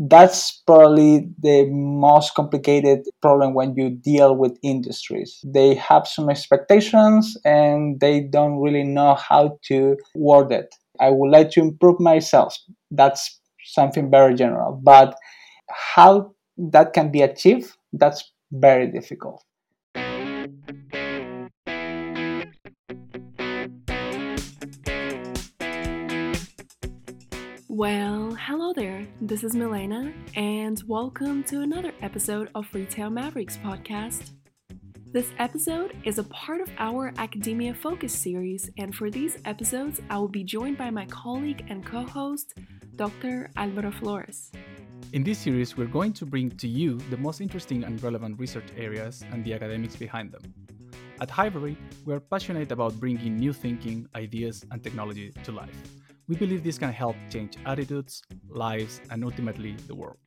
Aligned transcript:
that's 0.00 0.62
probably 0.64 1.28
the 1.40 1.66
most 1.70 2.34
complicated 2.34 3.00
problem 3.20 3.52
when 3.52 3.74
you 3.74 3.90
deal 3.90 4.36
with 4.36 4.56
industries. 4.62 5.40
They 5.44 5.74
have 5.74 6.06
some 6.06 6.30
expectations 6.30 7.36
and 7.44 7.98
they 7.98 8.20
don't 8.20 8.60
really 8.60 8.84
know 8.84 9.16
how 9.16 9.58
to 9.64 9.96
word 10.14 10.52
it. 10.52 10.72
I 11.00 11.10
would 11.10 11.30
like 11.30 11.50
to 11.52 11.60
improve 11.60 11.98
myself. 11.98 12.56
That's 12.92 13.40
something 13.64 14.10
very 14.10 14.34
general. 14.34 14.80
But 14.82 15.16
how 15.70 16.34
that 16.58 16.92
can 16.92 17.10
be 17.10 17.22
achieved, 17.22 17.76
that's 17.92 18.32
very 18.52 18.86
difficult. 18.90 19.42
Hello 28.48 28.72
there. 28.72 29.06
This 29.20 29.44
is 29.44 29.54
Milena, 29.54 30.10
and 30.34 30.82
welcome 30.86 31.44
to 31.44 31.60
another 31.60 31.92
episode 32.00 32.48
of 32.54 32.66
Retail 32.72 33.10
Mavericks 33.10 33.58
podcast. 33.58 34.30
This 35.12 35.28
episode 35.38 35.94
is 36.04 36.16
a 36.16 36.24
part 36.24 36.62
of 36.62 36.70
our 36.78 37.12
Academia 37.18 37.74
Focus 37.74 38.14
series, 38.14 38.70
and 38.78 38.94
for 38.94 39.10
these 39.10 39.36
episodes, 39.44 40.00
I 40.08 40.16
will 40.16 40.30
be 40.30 40.44
joined 40.44 40.78
by 40.78 40.88
my 40.88 41.04
colleague 41.04 41.66
and 41.68 41.84
co 41.84 42.04
host, 42.04 42.58
Dr. 42.96 43.50
Alvaro 43.58 43.90
Flores. 43.90 44.50
In 45.12 45.22
this 45.22 45.40
series, 45.40 45.76
we're 45.76 45.94
going 45.98 46.14
to 46.14 46.24
bring 46.24 46.48
to 46.52 46.66
you 46.66 46.96
the 47.10 47.18
most 47.18 47.42
interesting 47.42 47.84
and 47.84 48.02
relevant 48.02 48.40
research 48.40 48.70
areas 48.78 49.26
and 49.30 49.44
the 49.44 49.52
academics 49.52 49.96
behind 49.96 50.32
them. 50.32 50.54
At 51.20 51.28
Hivery, 51.28 51.76
we're 52.06 52.20
passionate 52.20 52.72
about 52.72 52.98
bringing 52.98 53.36
new 53.36 53.52
thinking, 53.52 54.08
ideas, 54.14 54.64
and 54.70 54.82
technology 54.82 55.32
to 55.44 55.52
life. 55.52 55.97
We 56.28 56.36
believe 56.36 56.62
this 56.62 56.78
can 56.78 56.92
help 56.92 57.16
change 57.30 57.56
attitudes, 57.64 58.22
lives, 58.50 59.00
and 59.10 59.24
ultimately 59.24 59.76
the 59.86 59.94
world. 59.94 60.18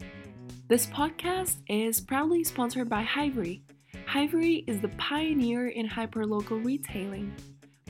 This 0.67 0.87
podcast 0.87 1.57
is 1.67 2.01
proudly 2.01 2.43
sponsored 2.43 2.89
by 2.89 3.03
Hivery. 3.03 3.61
Hivery 4.07 4.63
is 4.65 4.81
the 4.81 4.87
pioneer 4.97 5.67
in 5.67 5.87
hyperlocal 5.87 6.65
retailing. 6.65 7.35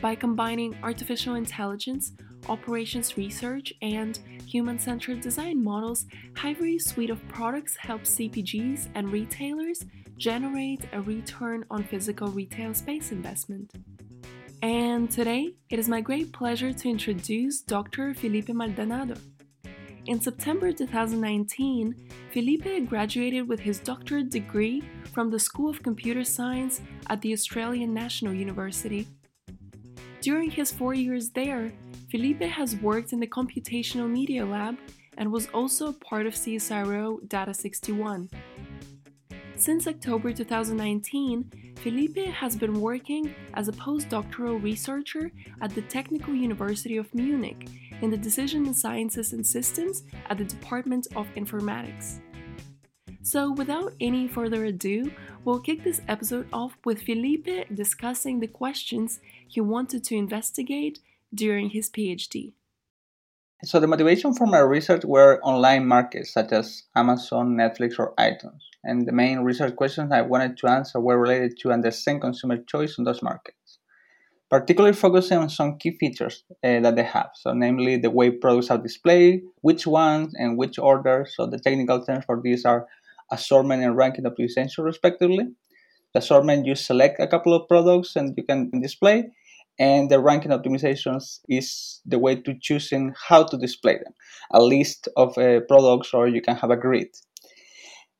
By 0.01 0.15
combining 0.15 0.75
artificial 0.83 1.35
intelligence, 1.35 2.11
operations 2.49 3.15
research, 3.15 3.71
and 3.81 4.19
human 4.45 4.77
centered 4.77 5.21
design 5.21 5.63
models, 5.63 6.05
Hivery's 6.35 6.89
suite 6.89 7.11
of 7.11 7.25
products 7.29 7.77
helps 7.77 8.15
CPGs 8.15 8.89
and 8.93 9.09
retailers 9.09 9.85
generate 10.17 10.85
a 10.91 11.01
return 11.01 11.63
on 11.71 11.85
physical 11.85 12.27
retail 12.27 12.73
space 12.73 13.13
investment. 13.13 13.71
And 14.61 15.09
today, 15.09 15.55
it 15.71 15.79
is 15.79 15.89
my 15.89 16.01
great 16.01 16.31
pleasure 16.31 16.71
to 16.71 16.89
introduce 16.89 17.61
Dr. 17.61 18.13
Felipe 18.13 18.49
Maldonado. 18.49 19.15
In 20.05 20.21
September 20.21 20.71
2019, 20.71 21.95
Felipe 22.31 22.87
graduated 22.87 23.47
with 23.47 23.59
his 23.59 23.79
doctorate 23.79 24.29
degree 24.29 24.83
from 25.13 25.31
the 25.31 25.39
School 25.39 25.71
of 25.71 25.81
Computer 25.81 26.23
Science 26.23 26.79
at 27.09 27.21
the 27.21 27.33
Australian 27.33 27.91
National 27.91 28.33
University. 28.33 29.07
During 30.21 30.51
his 30.51 30.71
four 30.71 30.93
years 30.93 31.31
there, 31.31 31.71
Felipe 32.11 32.41
has 32.41 32.75
worked 32.75 33.13
in 33.13 33.19
the 33.19 33.27
Computational 33.27 34.07
Media 34.07 34.45
Lab 34.45 34.77
and 35.17 35.31
was 35.31 35.47
also 35.55 35.87
a 35.87 35.93
part 35.93 36.27
of 36.27 36.35
CSIRO 36.35 37.27
Data 37.27 37.53
61. 37.53 38.29
Since 39.55 39.87
October 39.87 40.33
2019, 40.33 41.51
Felipe 41.81 42.27
has 42.27 42.55
been 42.55 42.79
working 42.79 43.33
as 43.55 43.67
a 43.67 43.71
postdoctoral 43.71 44.61
researcher 44.61 45.31
at 45.61 45.73
the 45.73 45.81
Technical 45.81 46.35
University 46.35 46.97
of 46.97 47.11
Munich 47.15 47.69
in 48.01 48.11
the 48.11 48.17
Decision 48.17 48.71
Sciences 48.71 49.33
and 49.33 49.45
Systems 49.45 50.03
at 50.29 50.37
the 50.37 50.43
Department 50.43 51.07
of 51.15 51.25
Informatics. 51.33 52.19
So, 53.23 53.51
without 53.51 53.93
any 53.99 54.27
further 54.27 54.65
ado, 54.65 55.11
we'll 55.43 55.59
kick 55.59 55.83
this 55.83 56.01
episode 56.07 56.47
off 56.53 56.77
with 56.85 57.01
Felipe 57.01 57.67
discussing 57.73 58.39
the 58.39 58.47
questions 58.47 59.19
he 59.47 59.59
wanted 59.59 60.03
to 60.03 60.15
investigate 60.15 60.99
during 61.33 61.71
his 61.71 61.89
PhD. 61.89 62.53
So, 63.63 63.79
the 63.79 63.87
motivation 63.87 64.33
for 64.33 64.47
my 64.47 64.59
research 64.59 65.05
were 65.05 65.39
online 65.43 65.87
markets 65.87 66.33
such 66.33 66.51
as 66.51 66.83
Amazon, 66.95 67.55
Netflix, 67.55 67.99
or 67.99 68.13
iTunes 68.15 68.61
and 68.83 69.07
the 69.07 69.11
main 69.11 69.39
research 69.39 69.75
questions 69.75 70.11
I 70.11 70.21
wanted 70.21 70.57
to 70.57 70.67
answer 70.67 70.99
were 70.99 71.19
related 71.19 71.57
to 71.59 71.71
understand 71.71 72.21
consumer 72.21 72.57
choice 72.57 72.97
on 72.97 73.05
those 73.05 73.21
markets, 73.21 73.79
particularly 74.49 74.95
focusing 74.95 75.37
on 75.37 75.49
some 75.49 75.77
key 75.77 75.97
features 75.99 76.43
uh, 76.63 76.79
that 76.79 76.95
they 76.95 77.03
have. 77.03 77.29
So, 77.35 77.53
namely 77.53 77.97
the 77.97 78.09
way 78.09 78.31
products 78.31 78.71
are 78.71 78.77
displayed, 78.77 79.43
which 79.61 79.85
ones, 79.85 80.33
and 80.35 80.57
which 80.57 80.79
order. 80.79 81.27
So, 81.29 81.45
the 81.45 81.59
technical 81.59 82.03
terms 82.03 82.25
for 82.25 82.41
these 82.41 82.65
are 82.65 82.87
assortment 83.31 83.83
and 83.83 83.95
ranking 83.95 84.25
optimization, 84.25 84.83
respectively. 84.83 85.47
The 86.13 86.19
assortment, 86.19 86.65
you 86.65 86.75
select 86.75 87.21
a 87.21 87.27
couple 87.27 87.53
of 87.53 87.67
products 87.69 88.15
and 88.15 88.33
you 88.35 88.43
can 88.43 88.69
display, 88.81 89.29
and 89.81 90.09
the 90.11 90.19
ranking 90.19 90.51
optimizations 90.57 91.25
is 91.49 91.67
the 92.05 92.19
way 92.25 92.35
to 92.35 92.53
choosing 92.67 93.13
how 93.27 93.41
to 93.43 93.57
display 93.57 93.95
them 94.03 94.13
a 94.51 94.61
list 94.61 95.09
of 95.17 95.37
uh, 95.37 95.59
products 95.71 96.13
or 96.13 96.27
you 96.27 96.41
can 96.41 96.55
have 96.55 96.71
a 96.71 96.81
grid 96.85 97.09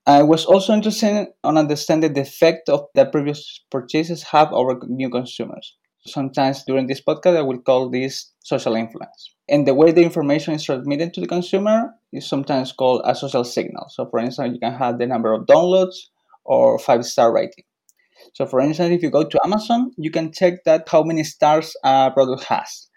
I 0.07 0.23
was 0.23 0.45
also 0.45 0.73
interested 0.73 1.27
on 1.43 1.57
understanding 1.57 2.13
the 2.13 2.21
effect 2.21 2.69
of 2.69 2.87
the 2.95 3.05
previous 3.05 3.63
purchases 3.69 4.23
have 4.23 4.51
over 4.51 4.79
new 4.87 5.09
consumers. 5.09 5.75
Sometimes 6.07 6.63
during 6.63 6.87
this 6.87 7.01
podcast, 7.01 7.37
I 7.37 7.43
will 7.43 7.59
call 7.59 7.89
this 7.89 8.31
social 8.39 8.75
influence. 8.75 9.35
And 9.47 9.67
the 9.67 9.75
way 9.75 9.91
the 9.91 10.01
information 10.01 10.55
is 10.55 10.63
transmitted 10.63 11.13
to 11.13 11.21
the 11.21 11.27
consumer 11.27 11.93
is 12.11 12.27
sometimes 12.27 12.71
called 12.71 13.01
a 13.05 13.13
social 13.13 13.43
signal. 13.43 13.85
So, 13.89 14.07
for 14.09 14.19
instance, 14.19 14.53
you 14.55 14.59
can 14.59 14.73
have 14.73 14.97
the 14.97 15.05
number 15.05 15.33
of 15.33 15.45
downloads 15.45 15.97
or 16.45 16.79
five 16.79 17.05
star 17.05 17.31
rating. 17.31 17.65
So, 18.33 18.45
for 18.45 18.59
instance, 18.59 18.93
if 18.93 19.03
you 19.03 19.09
go 19.09 19.27
to 19.27 19.39
Amazon, 19.43 19.91
you 19.97 20.11
can 20.11 20.31
check 20.31 20.63
that 20.65 20.87
how 20.89 21.03
many 21.03 21.23
stars 21.23 21.75
a 21.83 22.11
product 22.11 22.43
has 22.45 22.87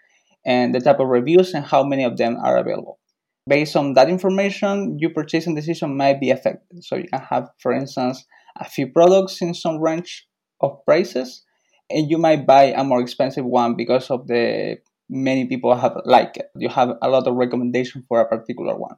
and 0.47 0.75
the 0.75 0.81
type 0.81 1.00
of 1.00 1.09
reviews 1.09 1.55
and 1.55 1.65
how 1.65 1.83
many 1.83 2.05
of 2.05 2.17
them 2.17 2.37
are 2.37 2.56
available 2.56 2.99
based 3.47 3.77
on 3.77 3.94
that 3.94 4.09
information, 4.09 4.99
your 4.99 5.11
purchasing 5.11 5.55
decision 5.55 5.97
might 5.97 6.21
be 6.21 6.31
affected. 6.31 6.84
So 6.84 6.97
you 6.97 7.09
can 7.09 7.21
have, 7.21 7.49
for 7.59 7.73
instance, 7.73 8.25
a 8.59 8.65
few 8.65 8.87
products 8.87 9.43
in 9.43 9.55
some 9.55 9.81
range 9.81 10.27
of 10.61 10.84
prices, 10.84 11.44
and 11.91 12.11
you 12.11 12.19
might 12.19 12.47
buy 12.47 12.65
a 12.65 12.84
more 12.84 13.00
expensive 13.00 13.44
one 13.44 13.77
because 13.77 14.11
of 14.11 14.27
the 14.27 14.78
many 15.11 15.47
people 15.47 15.75
have 15.77 15.97
liked 16.05 16.39
it. 16.39 16.50
You 16.56 16.69
have 16.71 16.91
a 17.03 17.09
lot 17.09 17.27
of 17.27 17.34
recommendation 17.34 18.05
for 18.09 18.21
a 18.21 18.28
particular 18.28 18.77
one. 18.77 18.97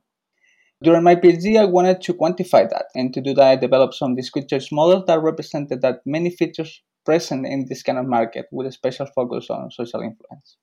During 0.82 1.02
my 1.02 1.16
PhD, 1.16 1.58
I 1.58 1.64
wanted 1.64 2.02
to 2.02 2.14
quantify 2.14 2.68
that, 2.68 2.86
and 2.94 3.12
to 3.14 3.20
do 3.20 3.32
that, 3.34 3.46
I 3.46 3.56
developed 3.56 3.94
some 3.94 4.14
discrete 4.14 4.48
choice 4.48 4.70
models 4.70 5.04
that 5.06 5.22
represented 5.22 5.80
that 5.80 6.00
many 6.04 6.30
features 6.30 6.82
present 7.04 7.46
in 7.46 7.66
this 7.66 7.82
kind 7.82 7.98
of 7.98 8.06
market 8.06 8.46
with 8.52 8.66
a 8.66 8.72
special 8.72 9.06
focus 9.06 9.48
on 9.48 9.70
social 9.70 10.00
influence. 10.00 10.58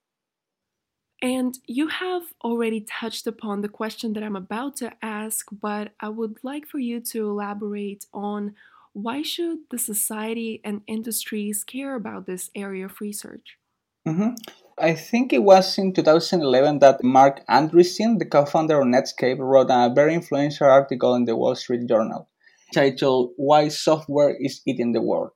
And 1.22 1.58
you 1.68 1.88
have 1.88 2.24
already 2.44 2.82
touched 2.82 3.28
upon 3.28 3.62
the 3.62 3.70
question 3.70 4.12
that 4.14 4.24
I'm 4.24 4.36
about 4.36 4.76
to 4.78 4.92
ask, 5.02 5.48
but 5.52 5.94
I 6.00 6.10
would 6.10 6.38
like 6.44 6.68
for 6.68 6.80
you 6.80 7.00
to 7.00 7.30
elaborate 7.30 8.06
on 8.14 8.56
why 8.92 9.22
should 9.24 9.60
the 9.72 9.78
society 9.78 10.62
and 10.64 10.82
industries 10.86 11.64
care 11.64 11.96
about 11.96 12.28
this 12.28 12.52
area 12.54 12.86
of 12.86 13.00
research? 13.00 13.58
Mm-hmm. 14.08 14.36
I 14.80 14.96
think 14.96 15.32
it 15.32 15.44
was 15.44 15.78
in 15.78 15.94
2011 15.94 16.80
that 16.80 17.04
Marc 17.04 17.46
Andreessen, 17.48 18.18
the 18.18 18.26
co-founder 18.26 18.82
of 18.82 18.88
Netscape, 18.88 19.38
wrote 19.38 19.70
a 19.70 19.94
very 19.94 20.16
influential 20.16 20.68
article 20.68 21.14
in 21.14 21.26
the 21.26 21.36
Wall 21.36 21.54
Street 21.54 21.88
Journal 21.88 22.28
titled 22.74 23.34
"Why 23.38 23.68
Software 23.68 24.36
is 24.40 24.62
Eating 24.66 24.94
the 24.94 25.02
World." 25.02 25.30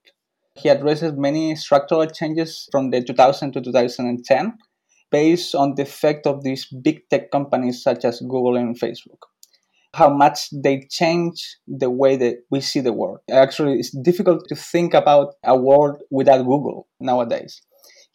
He 0.56 0.70
addresses 0.70 1.14
many 1.14 1.56
structural 1.56 2.08
changes 2.08 2.68
from 2.72 2.90
the 2.90 3.04
2000 3.04 3.52
to 3.52 3.62
2010 3.62 4.58
based 5.12 5.54
on 5.54 5.76
the 5.76 5.84
effect 5.84 6.26
of 6.26 6.44
these 6.44 6.66
big 6.66 7.08
tech 7.12 7.30
companies 7.30 7.84
such 7.84 8.06
as 8.06 8.20
Google 8.22 8.56
and 8.56 8.80
Facebook. 8.80 9.22
How 9.94 10.10
much 10.10 10.50
they 10.52 10.88
change 10.90 11.58
the 11.68 11.92
way 11.92 12.16
that 12.16 12.38
we 12.50 12.60
see 12.60 12.80
the 12.80 12.92
world. 12.92 13.20
Actually, 13.30 13.78
it's 13.78 13.96
difficult 14.02 14.48
to 14.50 14.56
think 14.56 14.96
about 14.96 15.36
a 15.44 15.56
world 15.56 16.02
without 16.10 16.44
Google 16.44 16.88
nowadays. 17.00 17.62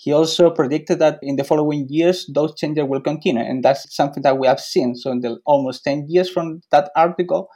He 0.03 0.13
also 0.13 0.51
predicted 0.51 0.99
that 0.99 1.21
in 1.23 1.37
the 1.37 1.45
following 1.45 1.87
years, 1.89 2.29
those 2.35 2.57
changes 2.57 2.87
will 2.89 3.01
continue. 3.01 3.41
And 3.41 3.63
that's 3.63 3.95
something 3.95 4.25
that 4.25 4.37
we 4.37 4.49
have 4.49 4.59
seen. 4.59 4.97
So, 4.97 5.13
in 5.13 5.21
the 5.21 5.39
almost 5.47 5.85
10 5.85 6.07
years 6.09 6.29
from 6.29 6.61
that 6.73 6.91
article, 6.97 7.49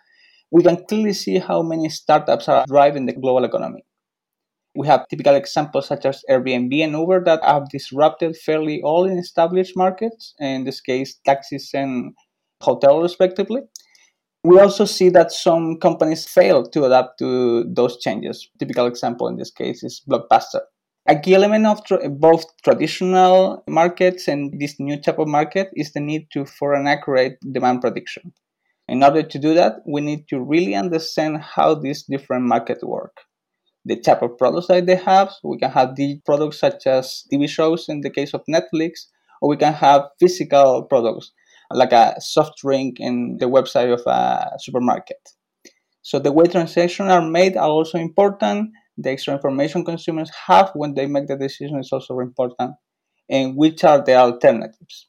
we 0.52 0.62
can 0.62 0.84
clearly 0.88 1.12
see 1.12 1.40
how 1.40 1.62
many 1.62 1.88
startups 1.88 2.48
are 2.48 2.64
driving 2.68 3.06
the 3.06 3.14
global 3.14 3.44
economy. 3.44 3.84
We 4.76 4.86
have 4.86 5.08
typical 5.08 5.34
examples 5.34 5.88
such 5.88 6.06
as 6.06 6.22
Airbnb 6.30 6.84
and 6.84 6.92
Uber 6.92 7.24
that 7.24 7.42
have 7.42 7.68
disrupted 7.68 8.36
fairly 8.36 8.80
all 8.80 9.06
in 9.06 9.18
established 9.18 9.76
markets, 9.76 10.34
in 10.38 10.62
this 10.62 10.80
case, 10.80 11.18
taxis 11.24 11.74
and 11.74 12.14
hotels, 12.62 13.02
respectively. 13.02 13.62
We 14.44 14.60
also 14.60 14.84
see 14.84 15.08
that 15.08 15.32
some 15.32 15.80
companies 15.80 16.28
fail 16.28 16.64
to 16.64 16.84
adapt 16.84 17.18
to 17.18 17.64
those 17.64 17.98
changes. 17.98 18.48
Typical 18.60 18.86
example 18.86 19.26
in 19.26 19.34
this 19.34 19.50
case 19.50 19.82
is 19.82 20.00
Blockbuster. 20.08 20.60
A 21.08 21.14
key 21.14 21.36
element 21.36 21.66
of 21.66 21.80
both 22.18 22.44
traditional 22.64 23.62
markets 23.68 24.26
and 24.26 24.58
this 24.58 24.80
new 24.80 25.00
type 25.00 25.20
of 25.20 25.28
market 25.28 25.70
is 25.74 25.92
the 25.92 26.00
need 26.00 26.26
to 26.32 26.44
for 26.44 26.74
an 26.74 26.88
accurate 26.88 27.38
demand 27.52 27.80
prediction. 27.80 28.32
In 28.88 29.04
order 29.04 29.22
to 29.22 29.38
do 29.38 29.54
that, 29.54 29.82
we 29.86 30.00
need 30.00 30.26
to 30.30 30.40
really 30.40 30.74
understand 30.74 31.42
how 31.42 31.76
these 31.76 32.02
different 32.02 32.46
markets 32.46 32.82
work. 32.82 33.18
The 33.84 34.00
type 34.00 34.22
of 34.22 34.36
products 34.36 34.66
that 34.66 34.86
they 34.86 34.96
have, 34.96 35.32
we 35.44 35.58
can 35.58 35.70
have 35.70 35.94
the 35.94 36.20
products 36.26 36.58
such 36.58 36.88
as 36.88 37.22
TV 37.32 37.48
shows 37.48 37.88
in 37.88 38.00
the 38.00 38.10
case 38.10 38.34
of 38.34 38.42
Netflix, 38.50 39.06
or 39.40 39.50
we 39.50 39.56
can 39.56 39.74
have 39.74 40.08
physical 40.18 40.82
products 40.82 41.30
like 41.70 41.92
a 41.92 42.20
soft 42.20 42.58
drink 42.58 42.98
in 42.98 43.36
the 43.38 43.46
website 43.46 43.92
of 43.92 44.02
a 44.06 44.58
supermarket. 44.58 45.20
So 46.02 46.18
the 46.18 46.32
way 46.32 46.46
transactions 46.46 47.10
are 47.10 47.22
made 47.22 47.56
are 47.56 47.68
also 47.68 47.98
important. 47.98 48.70
The 48.98 49.10
extra 49.10 49.34
information 49.34 49.84
consumers 49.84 50.30
have 50.46 50.70
when 50.74 50.94
they 50.94 51.06
make 51.06 51.26
the 51.26 51.36
decision 51.36 51.78
is 51.78 51.90
also 51.92 52.18
important. 52.20 52.74
And 53.28 53.56
which 53.56 53.84
are 53.84 54.02
the 54.02 54.14
alternatives? 54.14 55.08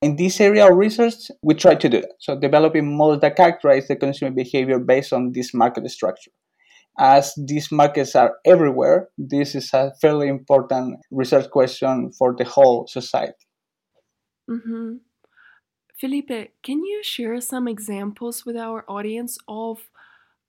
In 0.00 0.16
this 0.16 0.40
area 0.40 0.66
of 0.70 0.76
research, 0.76 1.30
we 1.42 1.54
try 1.54 1.74
to 1.74 1.88
do 1.88 2.00
that. 2.00 2.12
So 2.20 2.38
developing 2.38 2.96
models 2.96 3.20
that 3.20 3.36
characterize 3.36 3.88
the 3.88 3.96
consumer 3.96 4.30
behavior 4.30 4.78
based 4.78 5.12
on 5.12 5.32
this 5.32 5.52
market 5.52 5.88
structure. 5.90 6.30
As 6.98 7.34
these 7.36 7.70
markets 7.70 8.14
are 8.14 8.36
everywhere, 8.44 9.08
this 9.18 9.54
is 9.54 9.72
a 9.74 9.92
fairly 10.00 10.28
important 10.28 11.00
research 11.10 11.50
question 11.50 12.12
for 12.12 12.34
the 12.36 12.44
whole 12.44 12.86
society. 12.86 13.46
Mm-hmm. 14.50 14.96
Felipe, 16.00 16.52
can 16.62 16.82
you 16.82 17.02
share 17.02 17.40
some 17.42 17.68
examples 17.68 18.46
with 18.46 18.56
our 18.56 18.84
audience 18.88 19.36
of 19.46 19.89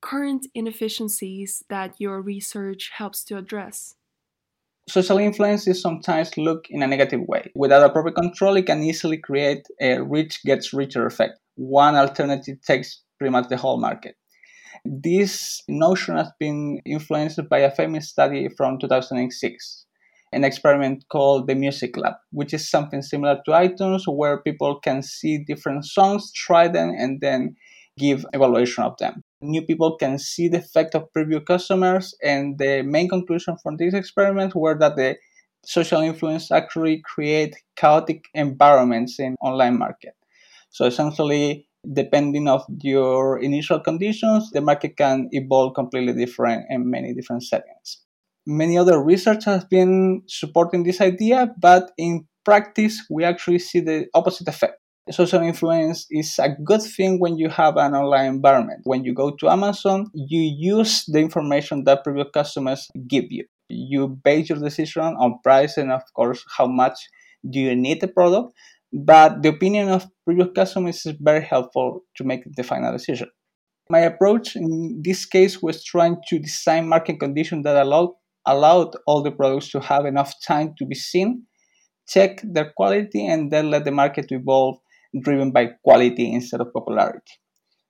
current 0.01 0.47
inefficiencies 0.53 1.63
that 1.69 1.95
your 1.99 2.21
research 2.21 2.91
helps 2.93 3.23
to 3.25 3.37
address? 3.37 3.95
Social 4.89 5.19
influence 5.19 5.67
is 5.67 5.81
sometimes 5.81 6.37
looked 6.37 6.67
in 6.69 6.81
a 6.81 6.87
negative 6.87 7.21
way. 7.27 7.51
Without 7.55 7.87
a 7.87 7.93
proper 7.93 8.11
control, 8.11 8.57
it 8.57 8.65
can 8.65 8.83
easily 8.83 9.17
create 9.17 9.65
a 9.79 10.01
rich 10.01 10.43
gets 10.43 10.73
richer 10.73 11.05
effect. 11.05 11.39
One 11.55 11.95
alternative 11.95 12.57
takes 12.65 13.03
pretty 13.17 13.31
much 13.31 13.47
the 13.47 13.57
whole 13.57 13.79
market. 13.79 14.15
This 14.83 15.61
notion 15.67 16.17
has 16.17 16.31
been 16.39 16.81
influenced 16.85 17.39
by 17.47 17.59
a 17.59 17.71
famous 17.71 18.09
study 18.09 18.49
from 18.57 18.79
2006, 18.79 19.85
an 20.33 20.43
experiment 20.43 21.05
called 21.11 21.47
the 21.47 21.53
Music 21.53 21.95
Lab, 21.95 22.15
which 22.31 22.53
is 22.53 22.67
something 22.67 23.03
similar 23.03 23.39
to 23.45 23.51
iTunes 23.51 24.01
where 24.07 24.41
people 24.41 24.79
can 24.79 25.03
see 25.03 25.37
different 25.37 25.85
songs, 25.85 26.31
try 26.33 26.67
them, 26.67 26.95
and 26.97 27.21
then 27.21 27.55
give 27.99 28.25
evaluation 28.33 28.83
of 28.83 28.97
them 28.97 29.23
new 29.41 29.61
people 29.61 29.97
can 29.97 30.17
see 30.17 30.47
the 30.47 30.59
effect 30.59 30.95
of 30.95 31.11
preview 31.15 31.45
customers. 31.45 32.15
And 32.23 32.57
the 32.57 32.83
main 32.83 33.09
conclusion 33.09 33.57
from 33.61 33.77
this 33.77 33.93
experiment 33.93 34.55
were 34.55 34.77
that 34.79 34.95
the 34.95 35.17
social 35.65 36.01
influence 36.01 36.51
actually 36.51 37.01
create 37.05 37.55
chaotic 37.75 38.25
environments 38.33 39.19
in 39.19 39.35
online 39.41 39.77
market. 39.77 40.13
So 40.69 40.85
essentially, 40.85 41.67
depending 41.93 42.47
of 42.47 42.63
your 42.81 43.39
initial 43.39 43.79
conditions, 43.79 44.51
the 44.51 44.61
market 44.61 44.97
can 44.97 45.27
evolve 45.31 45.73
completely 45.75 46.13
different 46.13 46.65
in 46.69 46.89
many 46.89 47.13
different 47.13 47.43
settings. 47.43 48.03
Many 48.47 48.77
other 48.77 49.01
research 49.03 49.45
has 49.45 49.65
been 49.65 50.23
supporting 50.27 50.83
this 50.83 51.01
idea, 51.01 51.53
but 51.59 51.91
in 51.97 52.27
practice, 52.43 53.03
we 53.09 53.23
actually 53.23 53.59
see 53.59 53.81
the 53.81 54.07
opposite 54.15 54.47
effect 54.47 54.80
social 55.09 55.41
influence 55.41 56.05
is 56.11 56.35
a 56.39 56.49
good 56.49 56.81
thing 56.81 57.19
when 57.19 57.37
you 57.37 57.49
have 57.49 57.77
an 57.77 57.95
online 57.95 58.25
environment. 58.25 58.81
When 58.83 59.03
you 59.03 59.13
go 59.13 59.31
to 59.39 59.49
Amazon, 59.49 60.07
you 60.13 60.41
use 60.41 61.05
the 61.07 61.19
information 61.19 61.83
that 61.85 62.03
previous 62.03 62.27
customers 62.33 62.87
give 63.07 63.25
you. 63.29 63.45
You 63.69 64.07
base 64.23 64.49
your 64.49 64.59
decision 64.59 65.03
on 65.03 65.39
price 65.43 65.77
and, 65.77 65.91
of 65.91 66.03
course, 66.15 66.43
how 66.57 66.67
much 66.67 66.99
do 67.49 67.59
you 67.59 67.75
need 67.75 68.01
the 68.01 68.07
product. 68.07 68.53
But 68.93 69.41
the 69.41 69.49
opinion 69.49 69.89
of 69.89 70.07
previous 70.25 70.49
customers 70.53 71.05
is 71.05 71.15
very 71.19 71.43
helpful 71.43 72.01
to 72.17 72.23
make 72.23 72.43
the 72.55 72.63
final 72.63 72.91
decision. 72.91 73.29
My 73.89 73.99
approach 73.99 74.55
in 74.55 75.01
this 75.03 75.25
case 75.25 75.61
was 75.61 75.83
trying 75.83 76.17
to 76.27 76.39
design 76.39 76.87
market 76.87 77.19
conditions 77.19 77.63
that 77.63 77.81
allowed 77.81 78.11
allowed 78.45 78.95
all 79.05 79.21
the 79.21 79.31
products 79.31 79.69
to 79.69 79.79
have 79.79 80.05
enough 80.05 80.33
time 80.45 80.73
to 80.77 80.85
be 80.85 80.95
seen, 80.95 81.43
check 82.07 82.41
their 82.43 82.71
quality, 82.75 83.27
and 83.27 83.51
then 83.51 83.69
let 83.69 83.85
the 83.85 83.91
market 83.91 84.25
evolve 84.31 84.77
driven 85.19 85.51
by 85.51 85.71
quality 85.83 86.31
instead 86.31 86.61
of 86.61 86.73
popularity. 86.73 87.33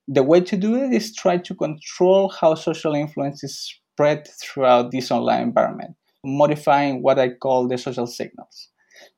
The 0.08 0.24
way 0.24 0.42
to 0.42 0.58
do 0.58 0.76
it 0.76 0.92
is 0.94 1.16
try 1.16 1.38
to 1.38 1.56
control 1.56 2.30
how 2.30 2.56
social 2.56 2.96
influence 2.96 3.44
is 3.44 3.80
spread 3.94 4.28
throughout 4.42 4.92
this 4.92 5.12
online 5.12 5.44
environment, 5.44 5.96
modifying 6.26 7.04
what 7.04 7.20
I 7.20 7.30
call 7.30 7.68
the 7.68 7.78
social 7.78 8.08
signals. 8.08 8.70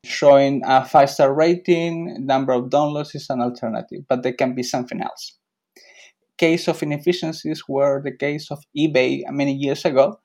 Showing 0.05 0.61
a 0.65 0.85
five 0.85 1.09
star 1.09 1.33
rating, 1.33 2.25
number 2.25 2.53
of 2.53 2.65
downloads 2.65 3.15
is 3.15 3.27
an 3.29 3.41
alternative, 3.41 4.01
but 4.07 4.23
there 4.23 4.33
can 4.33 4.55
be 4.55 4.63
something 4.63 5.01
else. 5.01 5.37
Case 6.37 6.67
of 6.67 6.83
inefficiencies 6.83 7.63
were 7.67 8.01
the 8.03 8.15
case 8.15 8.51
of 8.51 8.59
eBay 8.77 9.21
many 9.29 9.53
years 9.53 9.85
ago. 9.85 10.19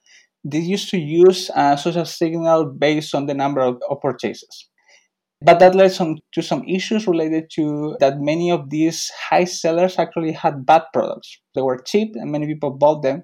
They 0.44 0.58
used 0.58 0.90
to 0.90 0.98
use 0.98 1.50
a 1.54 1.76
social 1.76 2.04
signal 2.04 2.66
based 2.66 3.14
on 3.14 3.26
the 3.26 3.34
number 3.34 3.60
of, 3.60 3.78
of 3.90 4.00
purchases. 4.00 4.68
But 5.40 5.60
that 5.60 5.74
led 5.74 5.92
some, 5.92 6.16
to 6.32 6.42
some 6.42 6.64
issues 6.64 7.06
related 7.06 7.50
to 7.54 7.96
that 8.00 8.20
many 8.20 8.50
of 8.50 8.70
these 8.70 9.10
high 9.30 9.44
sellers 9.44 9.98
actually 9.98 10.32
had 10.32 10.66
bad 10.66 10.82
products. 10.92 11.38
They 11.54 11.62
were 11.62 11.78
cheap 11.78 12.14
and 12.14 12.32
many 12.32 12.46
people 12.46 12.70
bought 12.70 13.02
them. 13.02 13.22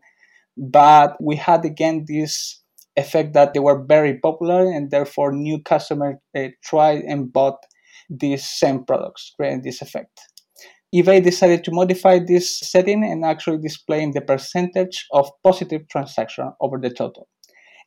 But 0.56 1.16
we 1.20 1.34
had 1.36 1.64
again 1.64 2.04
this 2.06 2.62
effect 2.96 3.34
that 3.34 3.52
they 3.52 3.60
were 3.60 3.84
very 3.84 4.20
popular 4.20 4.70
and 4.70 4.92
therefore 4.92 5.32
new 5.32 5.60
customers 5.60 6.14
uh, 6.36 6.48
tried 6.62 7.00
and 7.00 7.32
bought 7.32 7.56
these 8.08 8.44
same 8.44 8.84
products, 8.84 9.32
creating 9.36 9.62
this 9.62 9.82
effect. 9.82 10.20
eBay 10.94 11.22
decided 11.24 11.64
to 11.64 11.72
modify 11.72 12.20
this 12.20 12.60
setting 12.60 13.02
and 13.02 13.24
actually 13.24 13.58
displaying 13.58 14.12
the 14.12 14.20
percentage 14.20 15.06
of 15.12 15.28
positive 15.42 15.88
transaction 15.88 16.52
over 16.60 16.78
the 16.80 16.90
total. 16.90 17.26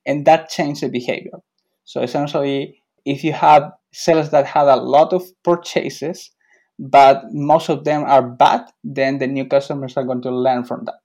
And 0.05 0.25
that 0.25 0.49
changed 0.49 0.81
the 0.81 0.89
behavior. 0.89 1.39
So 1.85 2.01
essentially, 2.01 2.81
if 3.05 3.23
you 3.23 3.31
have 3.31 3.71
sellers 3.97 4.29
that 4.29 4.45
had 4.45 4.67
a 4.67 4.75
lot 4.75 5.11
of 5.11 5.23
purchases, 5.43 6.29
but 6.77 7.23
most 7.33 7.67
of 7.69 7.83
them 7.83 8.03
are 8.03 8.21
bad, 8.21 8.61
then 8.83 9.17
the 9.17 9.25
new 9.25 9.45
customers 9.45 9.97
are 9.97 10.03
going 10.03 10.21
to 10.21 10.31
learn 10.31 10.63
from 10.63 10.85
that. 10.85 10.99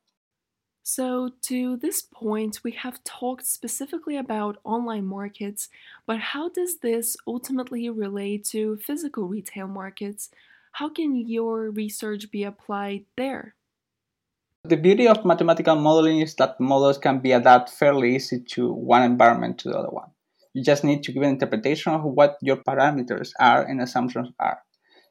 So, 0.85 1.31
to 1.43 1.77
this 1.77 2.03
point, 2.03 2.61
we 2.65 2.73
have 2.73 3.03
talked 3.05 3.47
specifically 3.47 4.17
about 4.17 4.59
online 4.65 5.07
markets, 5.07 5.69
but 6.07 6.19
how 6.19 6.51
does 6.51 6.79
this 6.79 7.17
ultimately 7.27 7.89
relate 7.89 8.45
to 8.47 8.77
physical 8.77 9.29
retail 9.29 9.69
markets? 9.69 10.29
How 10.73 10.89
can 10.89 11.15
your 11.15 11.71
research 11.71 12.31
be 12.31 12.43
applied 12.45 13.05
there? 13.17 13.55
The 14.65 14.77
beauty 14.77 15.09
of 15.09 15.25
mathematical 15.25 15.77
modeling 15.77 16.21
is 16.21 16.35
that 16.35 16.61
models 16.61 16.99
can 16.99 17.21
be 17.21 17.33
adapted 17.33 17.75
fairly 17.75 18.17
easy 18.17 18.41
to 18.55 18.73
one 18.73 19.03
environment 19.03 19.59
to 19.59 19.71
the 19.71 19.79
other 19.79 19.91
one. 19.91 20.11
You 20.55 20.63
just 20.63 20.85
need 20.85 21.03
to 21.05 21.13
give 21.13 21.23
an 21.23 21.31
interpretation 21.31 21.93
of 21.93 22.03
what 22.03 22.37
your 22.43 22.57
parameters 22.57 23.31
are 23.41 23.63
and 23.63 23.81
assumptions 23.81 24.29
are. 24.39 24.59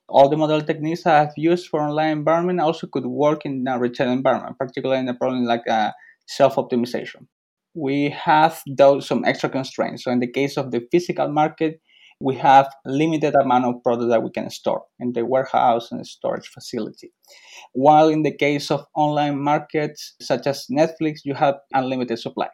All 0.08 0.30
the 0.30 0.38
model 0.38 0.62
techniques 0.62 1.06
I 1.06 1.20
have 1.20 1.34
used 1.38 1.68
for 1.68 1.82
online 1.82 2.18
environment 2.18 2.60
also 2.60 2.86
could 2.88 3.06
work 3.06 3.46
in 3.46 3.66
a 3.68 3.80
retail 3.80 4.12
environment, 4.12 4.58
particularly 4.60 5.00
in 5.02 5.08
a 5.08 5.14
problem 5.14 5.46
like 5.46 5.68
uh, 5.68 5.92
shelf-optimization. 6.28 7.28
We 7.74 8.10
have 8.10 8.62
those 8.68 9.08
some 9.08 9.24
extra 9.24 9.50
constraints. 9.50 10.04
So 10.04 10.12
in 10.12 10.20
the 10.20 10.32
case 10.32 10.58
of 10.58 10.72
the 10.72 10.82
physical 10.92 11.30
market, 11.30 11.80
we 12.20 12.36
have 12.36 12.70
limited 12.86 13.34
amount 13.36 13.66
of 13.66 13.82
product 13.84 14.10
that 14.10 14.22
we 14.22 14.30
can 14.30 14.50
store 14.50 14.84
in 15.00 15.14
the 15.14 15.26
warehouse 15.26 15.92
and 15.92 16.06
storage 16.06 16.48
facility. 16.48 17.12
While 17.74 18.10
in 18.10 18.22
the 18.24 18.36
case 18.36 18.70
of 18.70 18.86
online 18.96 19.42
markets 19.42 20.14
such 20.22 20.46
as 20.46 20.68
Netflix, 20.72 21.22
you 21.24 21.34
have 21.34 21.56
unlimited 21.74 22.20
supply. 22.20 22.50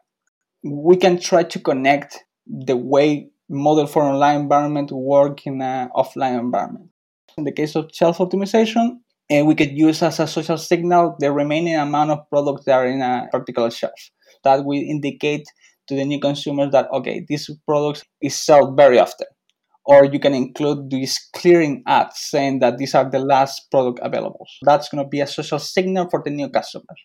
We 0.64 0.96
can 0.96 1.20
try 1.20 1.44
to 1.44 1.60
connect 1.60 2.24
the 2.50 2.78
way 2.78 3.30
model 3.50 3.88
for 3.88 4.04
online 4.04 4.42
environment 4.42 4.92
work 4.92 5.46
in 5.46 5.62
an 5.62 5.90
offline 5.96 6.40
environment. 6.40 6.90
In 7.38 7.44
the 7.44 7.52
case 7.52 7.76
of 7.76 7.90
shelf 7.94 8.18
optimization, 8.18 8.98
and 9.30 9.40
eh, 9.40 9.42
we 9.42 9.56
could 9.56 9.78
use 9.78 10.02
as 10.02 10.20
a 10.20 10.28
social 10.28 10.58
signal 10.58 11.16
the 11.20 11.32
remaining 11.32 11.76
amount 11.76 12.12
of 12.12 12.30
products 12.30 12.66
that 12.66 12.74
are 12.74 12.86
in 12.86 13.02
a 13.02 13.28
particular 13.32 13.70
shelf. 13.70 14.10
That 14.44 14.64
will 14.64 14.82
indicate 14.82 15.46
to 15.88 15.96
the 15.96 16.06
new 16.06 16.20
consumers 16.20 16.72
that 16.72 16.88
okay, 16.92 17.26
this 17.28 17.50
product 17.68 18.06
is 18.22 18.36
sold 18.36 18.78
very 18.78 19.00
often. 19.00 19.28
Or 19.86 20.04
you 20.04 20.20
can 20.20 20.34
include 20.34 20.90
these 20.90 21.18
clearing 21.34 21.84
ads 21.88 22.20
saying 22.20 22.60
that 22.60 22.78
these 22.78 22.94
are 22.94 23.10
the 23.10 23.20
last 23.20 23.72
product 23.72 24.00
available. 24.02 24.46
That's 24.64 24.90
going 24.90 25.04
to 25.04 25.08
be 25.08 25.22
a 25.22 25.28
social 25.28 25.60
signal 25.60 26.10
for 26.10 26.22
the 26.24 26.30
new 26.30 26.50
customers. 26.50 27.02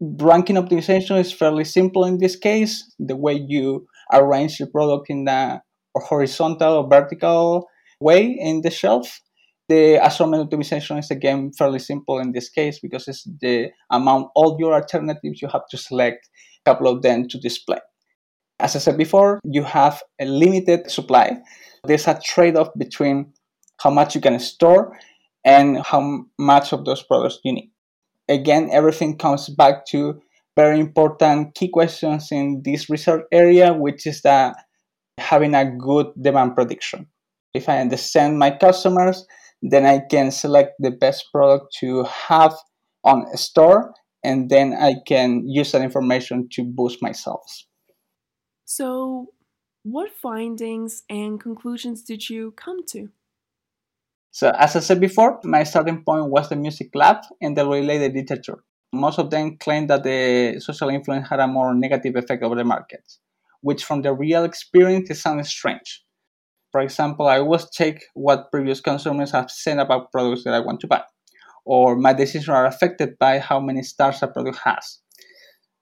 Ranking 0.00 0.56
optimization 0.56 1.18
is 1.18 1.32
fairly 1.32 1.64
simple 1.64 2.04
in 2.04 2.18
this 2.18 2.36
case. 2.36 2.84
The 2.98 3.16
way 3.16 3.42
you 3.48 3.86
arrange 4.12 4.58
the 4.58 4.66
product 4.66 5.10
in 5.10 5.26
a 5.28 5.62
horizontal 5.94 6.74
or 6.74 6.88
vertical 6.88 7.68
way 8.00 8.24
in 8.24 8.62
the 8.62 8.70
shelf. 8.70 9.20
The 9.68 10.04
assortment 10.04 10.48
optimization 10.48 10.98
is 10.98 11.10
again 11.10 11.52
fairly 11.58 11.80
simple 11.80 12.18
in 12.20 12.32
this 12.32 12.48
case 12.48 12.78
because 12.78 13.08
it's 13.08 13.24
the 13.40 13.70
amount 13.90 14.28
all 14.36 14.56
your 14.60 14.74
alternatives 14.74 15.42
you 15.42 15.48
have 15.48 15.66
to 15.70 15.76
select 15.76 16.28
a 16.64 16.70
couple 16.70 16.86
of 16.88 17.02
them 17.02 17.26
to 17.28 17.38
display. 17.38 17.78
As 18.60 18.76
I 18.76 18.78
said 18.78 18.96
before, 18.96 19.40
you 19.44 19.64
have 19.64 20.02
a 20.20 20.24
limited 20.24 20.90
supply. 20.90 21.38
There's 21.84 22.06
a 22.06 22.18
trade-off 22.22 22.68
between 22.78 23.32
how 23.82 23.90
much 23.90 24.14
you 24.14 24.20
can 24.20 24.38
store 24.38 24.96
and 25.44 25.78
how 25.84 26.24
much 26.38 26.72
of 26.72 26.84
those 26.84 27.02
products 27.02 27.38
you 27.44 27.52
need. 27.52 27.70
again, 28.28 28.68
everything 28.72 29.16
comes 29.16 29.48
back 29.48 29.86
to 29.86 30.20
very 30.56 30.80
important 30.80 31.54
key 31.54 31.68
questions 31.68 32.28
in 32.32 32.62
this 32.64 32.88
research 32.88 33.24
area, 33.30 33.74
which 33.74 34.06
is 34.06 34.22
that 34.22 34.56
having 35.18 35.54
a 35.54 35.70
good 35.70 36.06
demand 36.20 36.54
prediction. 36.54 37.06
If 37.54 37.68
I 37.68 37.78
understand 37.78 38.38
my 38.38 38.50
customers, 38.50 39.26
then 39.62 39.86
I 39.86 40.00
can 40.10 40.30
select 40.30 40.72
the 40.78 40.90
best 40.90 41.26
product 41.32 41.74
to 41.80 42.04
have 42.04 42.54
on 43.04 43.26
a 43.32 43.36
store, 43.36 43.94
and 44.24 44.50
then 44.50 44.74
I 44.74 44.96
can 45.06 45.48
use 45.48 45.72
that 45.72 45.82
information 45.82 46.48
to 46.52 46.64
boost 46.64 46.98
my 47.00 47.12
sales. 47.12 47.66
So, 48.64 49.28
what 49.84 50.10
findings 50.10 51.04
and 51.08 51.40
conclusions 51.40 52.02
did 52.02 52.28
you 52.28 52.52
come 52.56 52.84
to? 52.88 53.10
So, 54.32 54.50
as 54.50 54.76
I 54.76 54.80
said 54.80 55.00
before, 55.00 55.40
my 55.44 55.62
starting 55.62 56.02
point 56.02 56.30
was 56.30 56.48
the 56.48 56.56
music 56.56 56.90
lab 56.94 57.18
and 57.40 57.56
the 57.56 57.66
related 57.66 58.14
literature. 58.14 58.64
Most 58.92 59.18
of 59.18 59.30
them 59.30 59.56
claimed 59.58 59.90
that 59.90 60.04
the 60.04 60.60
social 60.60 60.88
influence 60.88 61.28
had 61.28 61.40
a 61.40 61.46
more 61.46 61.74
negative 61.74 62.16
effect 62.16 62.42
over 62.42 62.54
the 62.54 62.64
markets, 62.64 63.18
which 63.60 63.84
from 63.84 64.02
the 64.02 64.12
real 64.12 64.44
experience 64.44 65.10
it 65.10 65.16
sounds 65.16 65.48
strange. 65.48 66.02
For 66.72 66.80
example, 66.80 67.26
I 67.26 67.38
always 67.38 67.70
check 67.70 68.02
what 68.14 68.50
previous 68.50 68.80
consumers 68.80 69.32
have 69.32 69.50
said 69.50 69.78
about 69.78 70.12
products 70.12 70.44
that 70.44 70.54
I 70.54 70.60
want 70.60 70.80
to 70.80 70.86
buy, 70.86 71.02
or 71.64 71.96
my 71.96 72.12
decisions 72.12 72.48
are 72.48 72.66
affected 72.66 73.18
by 73.18 73.38
how 73.38 73.60
many 73.60 73.82
stars 73.82 74.22
a 74.22 74.28
product 74.28 74.58
has. 74.64 75.00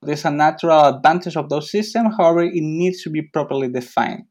There's 0.01 0.25
a 0.25 0.31
natural 0.31 0.85
advantage 0.85 1.35
of 1.35 1.49
those 1.49 1.71
systems, 1.71 2.15
however, 2.17 2.43
it 2.43 2.53
needs 2.53 3.01
to 3.03 3.09
be 3.09 3.23
properly 3.23 3.67
defined 3.67 4.23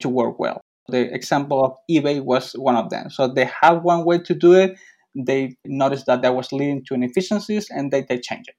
to 0.00 0.08
work 0.08 0.38
well. 0.38 0.60
The 0.88 1.12
example 1.14 1.64
of 1.64 1.72
eBay 1.90 2.22
was 2.22 2.52
one 2.52 2.76
of 2.76 2.90
them. 2.90 3.08
So 3.10 3.28
they 3.28 3.48
have 3.62 3.82
one 3.82 4.04
way 4.04 4.18
to 4.18 4.34
do 4.34 4.52
it. 4.54 4.78
They 5.14 5.56
noticed 5.64 6.06
that 6.06 6.22
that 6.22 6.34
was 6.34 6.52
leading 6.52 6.84
to 6.86 6.94
inefficiencies 6.94 7.68
and 7.70 7.90
they, 7.90 8.02
they 8.08 8.18
changed 8.18 8.48
it. 8.48 8.54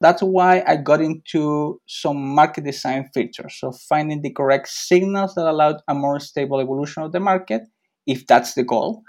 That's 0.00 0.22
why 0.22 0.62
I 0.66 0.76
got 0.76 1.00
into 1.00 1.80
some 1.88 2.34
market 2.34 2.64
design 2.64 3.10
features. 3.12 3.56
So 3.58 3.72
finding 3.72 4.22
the 4.22 4.32
correct 4.32 4.68
signals 4.68 5.34
that 5.34 5.46
allowed 5.46 5.76
a 5.88 5.94
more 5.94 6.20
stable 6.20 6.60
evolution 6.60 7.02
of 7.02 7.12
the 7.12 7.20
market, 7.20 7.62
if 8.06 8.26
that's 8.26 8.54
the 8.54 8.62
goal, 8.62 9.02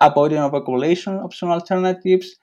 avoiding 0.00 0.38
overcorrelation 0.38 1.24
of 1.24 1.32
some 1.32 1.50
alternatives, 1.50 2.36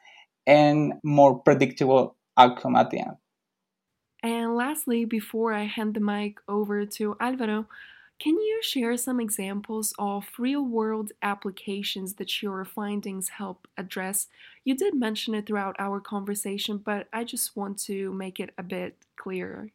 and 0.47 0.93
more 1.03 1.39
predictable 1.39 2.17
outcome 2.38 2.75
at 2.75 2.89
the 2.89 3.00
end. 3.00 3.15
And 4.23 4.55
lastly, 4.55 5.05
before 5.05 5.53
I 5.53 5.63
hand 5.63 5.93
the 5.93 6.00
mic 6.00 6.38
over 6.47 6.85
to 6.85 7.15
Alvaro, 7.19 7.67
can 8.20 8.36
you 8.36 8.60
share 8.62 8.96
some 8.96 9.20
examples 9.20 9.93
of 10.00 10.29
real 10.38 10.63
world 10.63 11.12
applications 11.22 12.13
that 12.15 12.41
your 12.41 12.63
findings 12.63 13.29
help 13.29 13.67
address? 13.77 14.27
You 14.63 14.75
did 14.77 14.96
mention 14.96 15.36
it 15.36 15.46
throughout 15.46 15.75
our 15.79 16.00
conversation, 16.00 16.77
but 16.77 17.08
I 17.12 17.25
just 17.25 17.55
want 17.58 17.79
to 17.79 18.13
make 18.13 18.39
it 18.39 18.51
a 18.58 18.63
bit 18.63 18.98
clearer. 19.17 19.72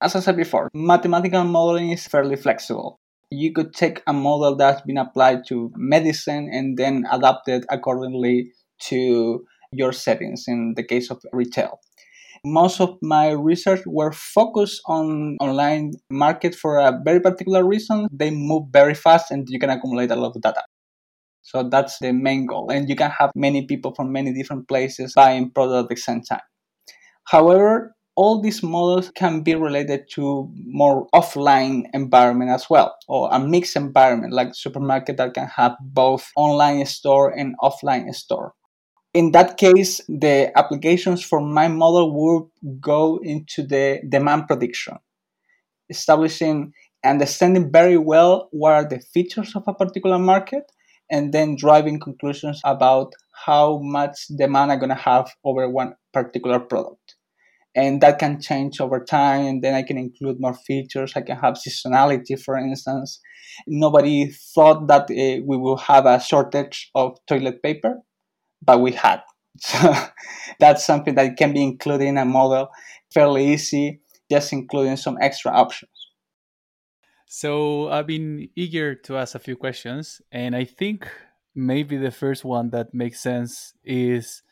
As 0.00 0.14
I 0.14 0.20
said 0.20 0.36
before, 0.36 0.68
mathematical 0.74 1.44
modeling 1.44 1.90
is 1.90 2.06
fairly 2.06 2.36
flexible. 2.36 3.00
You 3.30 3.52
could 3.52 3.74
take 3.74 4.02
a 4.06 4.12
model 4.12 4.54
that's 4.54 4.82
been 4.82 4.98
applied 4.98 5.46
to 5.48 5.72
medicine 5.74 6.50
and 6.52 6.76
then 6.76 7.04
adapt 7.10 7.48
it 7.48 7.64
accordingly 7.68 8.52
to 8.90 9.44
your 9.72 9.92
settings 9.92 10.44
in 10.46 10.74
the 10.76 10.84
case 10.84 11.10
of 11.10 11.20
retail 11.32 11.80
most 12.44 12.80
of 12.80 12.96
my 13.02 13.30
research 13.30 13.80
were 13.86 14.12
focused 14.12 14.82
on 14.86 15.36
online 15.40 15.92
market 16.10 16.54
for 16.54 16.78
a 16.78 16.92
very 17.04 17.20
particular 17.20 17.64
reason. 17.64 18.06
They 18.12 18.30
move 18.30 18.64
very 18.70 18.94
fast 18.94 19.30
and 19.30 19.48
you 19.48 19.58
can 19.58 19.70
accumulate 19.70 20.10
a 20.10 20.16
lot 20.16 20.36
of 20.36 20.42
data. 20.42 20.62
So 21.42 21.68
that's 21.68 21.98
the 21.98 22.12
main 22.12 22.46
goal. 22.46 22.70
And 22.70 22.88
you 22.88 22.96
can 22.96 23.10
have 23.10 23.30
many 23.34 23.66
people 23.66 23.94
from 23.94 24.12
many 24.12 24.32
different 24.32 24.68
places 24.68 25.14
buying 25.14 25.50
product 25.50 25.90
at 25.90 25.96
the 25.96 26.00
same 26.00 26.22
time. 26.22 26.40
However, 27.24 27.94
all 28.16 28.40
these 28.40 28.62
models 28.62 29.10
can 29.14 29.42
be 29.42 29.54
related 29.54 30.02
to 30.12 30.48
more 30.66 31.08
offline 31.14 31.84
environment 31.92 32.50
as 32.50 32.70
well, 32.70 32.94
or 33.08 33.28
a 33.32 33.40
mixed 33.40 33.74
environment 33.74 34.32
like 34.32 34.54
supermarket 34.54 35.16
that 35.16 35.34
can 35.34 35.48
have 35.48 35.72
both 35.80 36.30
online 36.36 36.86
store 36.86 37.30
and 37.30 37.56
offline 37.60 38.14
store 38.14 38.54
in 39.14 39.30
that 39.30 39.56
case, 39.56 40.00
the 40.08 40.50
applications 40.58 41.22
for 41.22 41.40
my 41.40 41.68
model 41.68 42.12
would 42.12 42.80
go 42.80 43.20
into 43.22 43.62
the 43.62 44.00
demand 44.08 44.48
prediction, 44.48 44.96
establishing, 45.88 46.72
understanding 47.04 47.70
very 47.70 47.96
well 47.96 48.48
what 48.50 48.72
are 48.72 48.88
the 48.88 48.98
features 48.98 49.54
of 49.54 49.62
a 49.68 49.72
particular 49.72 50.18
market, 50.18 50.64
and 51.10 51.32
then 51.32 51.54
driving 51.54 52.00
conclusions 52.00 52.60
about 52.64 53.12
how 53.46 53.78
much 53.82 54.26
demand 54.36 54.72
I'm 54.72 54.80
going 54.80 54.88
to 54.88 54.96
have 54.96 55.30
over 55.44 55.68
one 55.68 55.94
particular 56.12 56.58
product. 56.58 57.14
And 57.76 58.00
that 58.00 58.18
can 58.18 58.40
change 58.40 58.80
over 58.80 59.04
time, 59.04 59.46
and 59.46 59.62
then 59.62 59.74
I 59.74 59.82
can 59.82 59.98
include 59.98 60.40
more 60.40 60.54
features. 60.54 61.12
I 61.14 61.22
can 61.22 61.36
have 61.36 61.54
seasonality, 61.54 62.40
for 62.40 62.56
instance. 62.56 63.20
Nobody 63.66 64.30
thought 64.54 64.88
that 64.88 65.02
uh, 65.02 65.42
we 65.46 65.56
will 65.56 65.76
have 65.76 66.06
a 66.06 66.20
shortage 66.20 66.90
of 66.94 67.18
toilet 67.26 67.62
paper 67.62 68.00
but 68.64 68.80
we 68.80 68.92
had. 68.92 69.22
So 69.56 69.94
that's 70.58 70.84
something 70.84 71.14
that 71.14 71.36
can 71.36 71.52
be 71.52 71.62
included 71.62 72.06
in 72.06 72.18
a 72.18 72.24
model 72.24 72.70
fairly 73.12 73.52
easy, 73.52 74.00
just 74.28 74.52
including 74.52 74.96
some 74.96 75.16
extra 75.20 75.52
options. 75.52 75.92
So 77.28 77.88
I've 77.88 78.06
been 78.06 78.48
eager 78.56 78.94
to 79.06 79.16
ask 79.16 79.34
a 79.34 79.38
few 79.38 79.56
questions, 79.56 80.20
and 80.32 80.56
I 80.56 80.64
think 80.64 81.08
maybe 81.54 81.96
the 81.96 82.10
first 82.10 82.44
one 82.44 82.70
that 82.70 82.92
makes 82.94 83.20
sense 83.20 83.74
is 83.84 84.42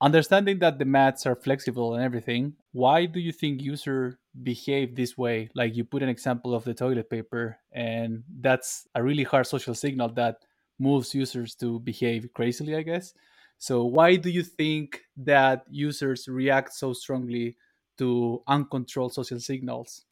understanding 0.00 0.60
that 0.60 0.78
the 0.78 0.84
mats 0.84 1.26
are 1.26 1.36
flexible 1.36 1.94
and 1.94 2.04
everything. 2.04 2.54
Why 2.72 3.06
do 3.06 3.20
you 3.20 3.32
think 3.32 3.62
user 3.62 4.18
behave 4.40 4.94
this 4.94 5.18
way? 5.18 5.50
Like 5.54 5.76
you 5.76 5.84
put 5.84 6.02
an 6.02 6.08
example 6.08 6.54
of 6.54 6.64
the 6.64 6.74
toilet 6.74 7.10
paper, 7.10 7.58
and 7.72 8.22
that's 8.40 8.86
a 8.94 9.02
really 9.02 9.24
hard 9.24 9.46
social 9.46 9.74
signal 9.74 10.10
that 10.14 10.36
moves 10.78 11.14
users 11.14 11.54
to 11.56 11.80
behave 11.80 12.28
crazily, 12.34 12.76
I 12.76 12.82
guess. 12.82 13.14
So 13.58 13.84
why 13.84 14.16
do 14.16 14.30
you 14.30 14.42
think 14.42 15.02
that 15.16 15.64
users 15.70 16.28
react 16.28 16.72
so 16.74 16.92
strongly 16.92 17.56
to 17.98 18.42
uncontrolled 18.46 19.14
social 19.14 19.40
signals? 19.40 20.04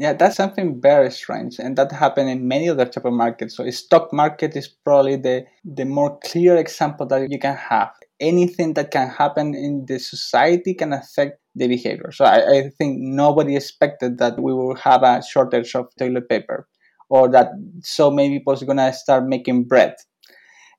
Yeah, 0.00 0.12
that's 0.12 0.36
something 0.36 0.80
very 0.80 1.10
strange, 1.10 1.58
and 1.58 1.76
that 1.76 1.90
happened 1.90 2.30
in 2.30 2.46
many 2.46 2.68
other 2.68 2.84
type 2.86 3.04
of 3.04 3.12
markets. 3.12 3.56
So, 3.56 3.68
stock 3.70 4.12
market 4.12 4.54
is 4.54 4.68
probably 4.68 5.16
the 5.16 5.44
the 5.64 5.84
more 5.84 6.18
clear 6.20 6.56
example 6.56 7.06
that 7.06 7.28
you 7.30 7.38
can 7.40 7.56
have. 7.56 7.90
Anything 8.20 8.74
that 8.74 8.92
can 8.92 9.08
happen 9.08 9.54
in 9.54 9.86
the 9.86 9.98
society 9.98 10.74
can 10.74 10.92
affect 10.92 11.40
the 11.56 11.66
behavior. 11.66 12.12
So, 12.12 12.24
I, 12.24 12.58
I 12.58 12.70
think 12.78 12.98
nobody 13.00 13.56
expected 13.56 14.18
that 14.18 14.38
we 14.40 14.52
will 14.54 14.76
have 14.76 15.02
a 15.02 15.20
shortage 15.22 15.74
of 15.74 15.88
toilet 15.98 16.28
paper, 16.28 16.68
or 17.10 17.28
that 17.30 17.48
so 17.82 18.08
many 18.10 18.38
people 18.38 18.54
are 18.54 18.66
gonna 18.66 18.92
start 18.92 19.26
making 19.26 19.64
bread 19.64 19.96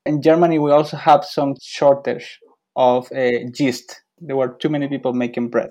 in 0.06 0.22
Germany, 0.22 0.58
we 0.58 0.70
also 0.70 0.96
have 0.96 1.24
some 1.24 1.54
shortage 1.60 2.38
of 2.76 3.10
uh, 3.12 3.30
yeast. 3.58 4.02
There 4.18 4.36
were 4.36 4.56
too 4.60 4.68
many 4.68 4.88
people 4.88 5.12
making 5.12 5.50
bread. 5.50 5.70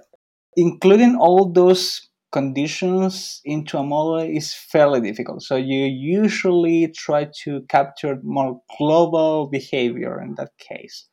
Including 0.55 1.15
all 1.15 1.51
those 1.51 2.09
conditions 2.31 3.41
into 3.43 3.77
a 3.77 3.83
model 3.83 4.19
is 4.19 4.53
fairly 4.53 5.01
difficult. 5.01 5.41
So 5.41 5.55
you 5.55 5.85
usually 5.85 6.87
try 6.95 7.27
to 7.43 7.61
capture 7.69 8.19
more 8.23 8.61
global 8.77 9.47
behavior 9.49 10.21
in 10.21 10.35
that 10.35 10.51
case. 10.57 11.07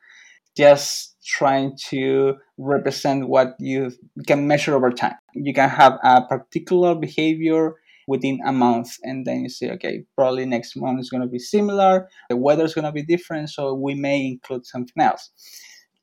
Just 0.56 1.16
trying 1.24 1.76
to 1.88 2.34
represent 2.58 3.28
what 3.28 3.56
you 3.58 3.92
can 4.26 4.46
measure 4.46 4.74
over 4.74 4.90
time. 4.90 5.16
You 5.34 5.52
can 5.52 5.68
have 5.68 5.98
a 6.02 6.22
particular 6.22 6.94
behavior 6.94 7.74
within 8.06 8.38
a 8.46 8.52
month 8.52 8.96
and 9.02 9.26
then 9.26 9.42
you 9.42 9.48
say 9.48 9.70
okay 9.70 10.04
probably 10.16 10.46
next 10.46 10.76
month 10.76 11.00
is 11.00 11.10
going 11.10 11.22
to 11.22 11.28
be 11.28 11.38
similar 11.38 12.08
the 12.28 12.36
weather 12.36 12.64
is 12.64 12.74
going 12.74 12.84
to 12.84 12.92
be 12.92 13.02
different 13.02 13.50
so 13.50 13.74
we 13.74 13.94
may 13.94 14.26
include 14.26 14.66
something 14.66 15.02
else. 15.02 15.30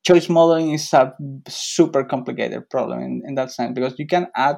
Choice 0.05 0.27
modeling 0.27 0.73
is 0.73 0.91
a 0.93 1.13
super 1.47 2.03
complicated 2.03 2.69
problem 2.69 2.99
in, 2.99 3.21
in 3.25 3.35
that 3.35 3.51
sense 3.51 3.73
because 3.73 3.97
you 3.97 4.05
can 4.05 4.27
add 4.35 4.57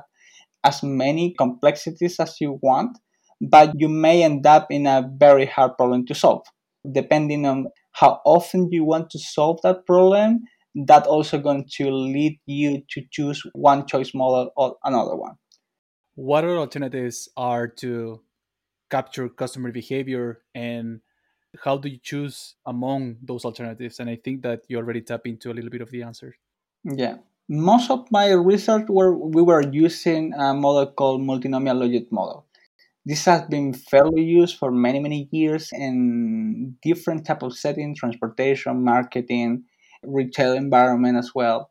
as 0.64 0.82
many 0.82 1.36
complexities 1.38 2.20
as 2.20 2.36
you 2.42 2.58
want 2.64 2.98
but 3.42 3.72
you 3.76 3.90
may 3.90 4.24
end 4.24 4.46
up 4.48 4.68
in 4.72 4.88
a 4.88 5.08
very 5.18 5.46
hard 5.46 5.76
problem 5.78 6.06
to 6.08 6.16
solve. 6.16 6.46
Depending 6.90 7.46
on 7.46 7.68
how 7.92 8.22
often 8.26 8.70
you 8.72 8.84
want 8.84 9.10
to 9.12 9.20
solve 9.20 9.60
that 9.64 9.86
problem 9.86 10.42
that 10.88 11.06
also 11.08 11.38
going 11.38 11.66
to 11.78 11.90
lead 11.90 12.40
you 12.46 12.82
to 12.90 13.02
choose 13.12 13.42
one 13.54 13.88
choice 13.88 14.14
model 14.14 14.52
or 14.58 14.76
another 14.84 15.16
one 15.16 15.36
what 16.16 16.44
other 16.44 16.58
alternatives 16.58 17.30
are 17.38 17.68
to 17.68 18.22
capture 18.90 19.30
customer 19.30 19.72
behavior 19.72 20.42
and 20.54 21.02
how 21.64 21.78
do 21.78 21.90
you 21.90 22.00
choose 22.02 22.56
among 22.66 23.18
those 23.22 23.46
alternatives? 23.46 24.00
And 24.00 24.10
i 24.10 24.16
think 24.16 24.42
that 24.44 24.64
you 24.68 24.78
already 24.78 25.02
tap 25.02 25.22
into 25.26 25.52
a 25.52 25.54
little 25.54 25.70
bit 25.70 25.82
of 25.82 25.92
the 25.92 26.04
answer. 26.04 26.36
Yeah. 26.84 27.18
Most 27.48 27.92
of 27.92 28.08
my 28.12 28.32
research 28.32 28.88
were 28.90 29.16
we 29.16 29.42
were 29.42 29.62
using 29.62 30.34
a 30.34 30.54
model 30.54 30.88
called 30.92 31.22
multinomial 31.22 31.78
logit 31.78 32.12
model. 32.12 32.48
This 33.06 33.26
has 33.26 33.44
been 33.44 33.74
fairly 33.74 34.24
used 34.24 34.58
for 34.58 34.72
many 34.72 35.00
many 35.00 35.30
years 35.32 35.70
in 35.72 36.76
different 36.82 37.26
type 37.26 37.44
of 37.44 37.54
settings 37.54 38.00
transportation 38.00 38.84
marketing 38.84 39.64
retail 40.04 40.54
environment 40.54 41.18
as 41.18 41.32
well. 41.36 41.70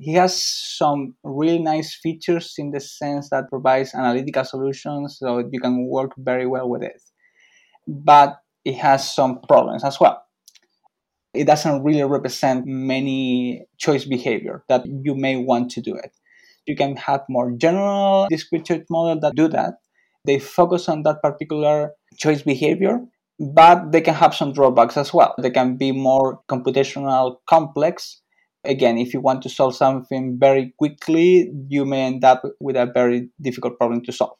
He 0.00 0.14
has 0.14 0.42
some 0.42 1.14
really 1.22 1.58
nice 1.58 1.94
features 1.94 2.54
in 2.56 2.70
the 2.70 2.80
sense 2.80 3.28
that 3.30 3.50
provides 3.50 3.94
analytical 3.94 4.44
solutions 4.44 5.18
so 5.18 5.46
you 5.52 5.60
can 5.60 5.86
work 5.86 6.12
very 6.16 6.46
well 6.46 6.70
with 6.70 6.82
it. 6.82 7.02
But 7.86 8.38
it 8.64 8.76
has 8.76 9.12
some 9.12 9.40
problems 9.46 9.84
as 9.84 10.00
well. 10.00 10.24
It 11.34 11.44
doesn't 11.44 11.84
really 11.84 12.02
represent 12.02 12.66
many 12.66 13.66
choice 13.78 14.06
behavior 14.06 14.64
that 14.68 14.86
you 14.86 15.14
may 15.14 15.36
want 15.36 15.70
to 15.72 15.82
do 15.82 15.94
it. 15.94 16.12
You 16.66 16.76
can 16.76 16.96
have 16.96 17.20
more 17.28 17.52
general 17.52 18.26
discrete 18.30 18.84
model 18.88 19.20
that 19.20 19.34
do 19.34 19.48
that. 19.48 19.74
They 20.24 20.38
focus 20.38 20.88
on 20.88 21.02
that 21.02 21.22
particular 21.22 21.92
choice 22.16 22.42
behavior, 22.42 23.00
but 23.38 23.92
they 23.92 24.00
can 24.00 24.14
have 24.14 24.34
some 24.34 24.52
drawbacks 24.52 24.96
as 24.96 25.12
well. 25.12 25.34
They 25.40 25.50
can 25.50 25.76
be 25.76 25.92
more 25.92 26.40
computational 26.48 27.36
complex. 27.48 28.19
Again, 28.64 28.98
if 28.98 29.14
you 29.14 29.20
want 29.20 29.42
to 29.42 29.48
solve 29.48 29.74
something 29.74 30.36
very 30.38 30.74
quickly, 30.78 31.50
you 31.68 31.84
may 31.84 32.02
end 32.02 32.24
up 32.24 32.42
with 32.60 32.76
a 32.76 32.90
very 32.92 33.30
difficult 33.40 33.78
problem 33.78 34.02
to 34.04 34.12
solve 34.12 34.36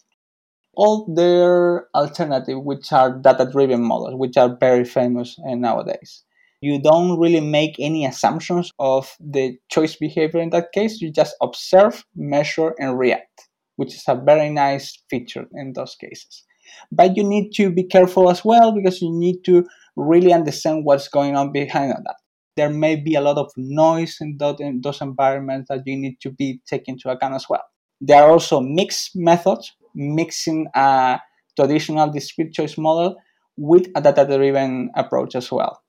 all 0.74 1.12
their 1.14 1.88
alternative, 1.94 2.62
which 2.62 2.92
are 2.92 3.18
data-driven 3.18 3.82
models, 3.82 4.14
which 4.14 4.36
are 4.36 4.56
very 4.60 4.84
famous 4.84 5.36
nowadays. 5.38 6.22
You 6.60 6.80
don't 6.80 7.18
really 7.18 7.40
make 7.40 7.76
any 7.78 8.06
assumptions 8.06 8.70
of 8.78 9.16
the 9.18 9.56
choice 9.70 9.96
behavior 9.96 10.40
in 10.40 10.50
that 10.50 10.72
case. 10.72 11.00
You 11.00 11.10
just 11.10 11.34
observe, 11.42 12.04
measure, 12.14 12.74
and 12.78 12.98
react, 12.98 13.48
which 13.76 13.94
is 13.94 14.04
a 14.06 14.14
very 14.14 14.50
nice 14.50 15.02
feature 15.10 15.46
in 15.54 15.72
those 15.72 15.96
cases. 15.96 16.44
But 16.92 17.16
you 17.16 17.24
need 17.24 17.50
to 17.54 17.70
be 17.70 17.84
careful 17.84 18.30
as 18.30 18.44
well 18.44 18.72
because 18.72 19.02
you 19.02 19.10
need 19.10 19.42
to 19.46 19.66
really 19.96 20.32
understand 20.32 20.84
what's 20.84 21.08
going 21.08 21.34
on 21.34 21.50
behind 21.50 21.92
that. 21.92 22.16
There 22.60 22.68
may 22.68 22.96
be 22.96 23.14
a 23.14 23.22
lot 23.22 23.38
of 23.38 23.50
noise 23.56 24.18
in 24.20 24.36
those 24.38 25.00
environments 25.00 25.68
that 25.70 25.80
you 25.86 25.96
need 25.96 26.16
to 26.20 26.30
be 26.30 26.60
taken 26.68 26.92
into 26.94 27.08
account 27.08 27.34
as 27.34 27.46
well. 27.48 27.64
There 28.02 28.22
are 28.22 28.30
also 28.30 28.60
mixed 28.60 29.12
methods, 29.14 29.72
mixing 29.94 30.66
a 30.74 31.20
traditional 31.56 32.10
discrete 32.10 32.52
choice 32.52 32.76
model 32.76 33.16
with 33.56 33.86
a 33.96 34.02
data-driven 34.02 34.90
approach 34.94 35.34
as 35.36 35.50
well. 35.50 35.80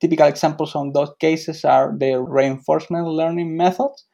Typical 0.00 0.28
examples 0.28 0.76
on 0.76 0.92
those 0.92 1.10
cases 1.18 1.64
are 1.64 1.92
the 1.98 2.12
reinforcement 2.22 3.08
learning 3.08 3.56
methods. 3.56 4.06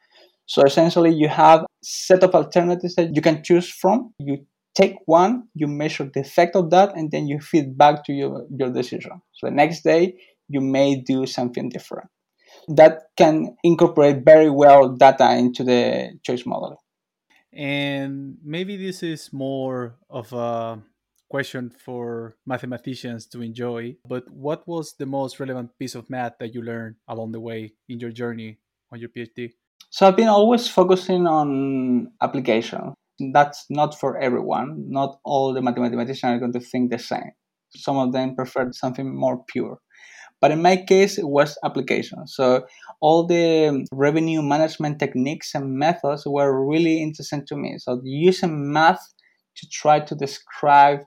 So 0.47 0.63
essentially, 0.63 1.13
you 1.13 1.29
have 1.29 1.59
a 1.61 1.67
set 1.83 2.23
of 2.23 2.33
alternatives 2.33 2.95
that 2.95 3.15
you 3.15 3.21
can 3.21 3.43
choose 3.43 3.69
from. 3.69 4.11
You 4.17 4.37
take 4.73 4.95
one, 5.05 5.33
you 5.53 5.67
measure 5.67 6.09
the 6.11 6.21
effect 6.21 6.55
of 6.55 6.71
that, 6.71 6.97
and 6.97 7.11
then 7.11 7.27
you 7.27 7.39
feed 7.39 7.77
back 7.77 8.03
to 8.05 8.11
your, 8.13 8.47
your 8.57 8.71
decision. 8.71 9.21
So 9.33 9.47
the 9.47 9.51
next 9.51 9.83
day, 9.83 10.15
you 10.51 10.61
may 10.61 10.95
do 10.95 11.25
something 11.25 11.69
different. 11.69 12.09
That 12.67 13.03
can 13.17 13.55
incorporate 13.63 14.23
very 14.25 14.49
well 14.49 14.89
data 14.89 15.33
into 15.35 15.63
the 15.63 16.19
choice 16.23 16.45
model. 16.45 16.83
And 17.53 18.37
maybe 18.43 18.77
this 18.77 19.03
is 19.03 19.33
more 19.33 19.97
of 20.09 20.31
a 20.33 20.81
question 21.29 21.69
for 21.69 22.35
mathematicians 22.45 23.25
to 23.25 23.41
enjoy, 23.41 23.95
but 24.05 24.29
what 24.29 24.67
was 24.67 24.95
the 24.99 25.05
most 25.05 25.39
relevant 25.39 25.71
piece 25.79 25.95
of 25.95 26.09
math 26.09 26.33
that 26.39 26.53
you 26.53 26.61
learned 26.61 26.95
along 27.07 27.31
the 27.31 27.39
way 27.39 27.73
in 27.87 27.99
your 27.99 28.11
journey 28.11 28.59
on 28.91 28.99
your 28.99 29.09
PhD? 29.09 29.51
So 29.89 30.07
I've 30.07 30.17
been 30.17 30.27
always 30.27 30.67
focusing 30.67 31.27
on 31.27 32.11
application. 32.21 32.93
That's 33.33 33.65
not 33.69 33.99
for 33.99 34.17
everyone. 34.17 34.89
Not 34.89 35.19
all 35.23 35.53
the 35.53 35.61
mathematicians 35.61 36.23
are 36.23 36.39
going 36.39 36.53
to 36.53 36.59
think 36.59 36.91
the 36.91 36.99
same. 36.99 37.31
Some 37.75 37.97
of 37.97 38.11
them 38.11 38.35
prefer 38.35 38.71
something 38.73 39.13
more 39.15 39.43
pure. 39.47 39.79
But 40.41 40.49
in 40.49 40.63
my 40.63 40.75
case, 40.75 41.19
it 41.19 41.29
was 41.29 41.55
application. 41.63 42.25
So 42.25 42.65
all 42.99 43.27
the 43.27 43.85
revenue 43.91 44.41
management 44.41 44.97
techniques 44.97 45.53
and 45.53 45.77
methods 45.77 46.23
were 46.25 46.67
really 46.67 47.01
interesting 47.01 47.45
to 47.47 47.55
me. 47.55 47.77
So 47.77 48.01
using 48.03 48.73
math 48.73 49.01
to 49.57 49.67
try 49.69 49.99
to 49.99 50.15
describe 50.15 51.01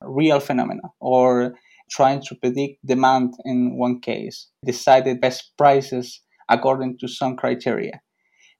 real 0.00 0.40
phenomena 0.40 0.88
or 1.00 1.54
trying 1.90 2.22
to 2.22 2.34
predict 2.36 2.84
demand 2.86 3.34
in 3.44 3.76
one 3.76 4.00
case, 4.00 4.48
decided 4.64 5.20
best 5.20 5.52
prices 5.58 6.22
according 6.48 6.96
to 7.00 7.08
some 7.08 7.36
criteria. 7.36 8.00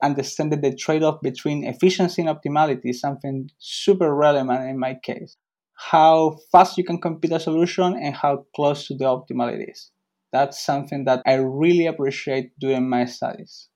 Understanding 0.03 0.61
the 0.61 0.75
trade 0.75 1.03
off 1.03 1.21
between 1.23 1.65
efficiency 1.65 2.23
and 2.23 2.31
optimality 2.31 2.91
is 2.91 3.01
something 3.01 3.49
super 3.59 4.15
relevant 4.15 4.69
in 4.69 4.79
my 4.79 4.95
case. 5.03 5.37
How 5.75 6.37
fast 6.53 6.77
you 6.77 6.85
can 6.85 7.01
compute 7.01 7.33
a 7.33 7.41
solution 7.41 7.97
and 7.97 8.15
how 8.15 8.45
close 8.55 8.87
to 8.89 8.97
the 8.97 9.05
optimal 9.05 9.53
it 9.53 9.71
is 9.71 9.91
that's 10.33 10.59
something 10.65 11.05
that 11.05 11.23
I 11.27 11.35
really 11.35 11.87
appreciate 11.87 12.59
doing 12.59 12.89
my 12.89 13.05
studies. 13.07 13.69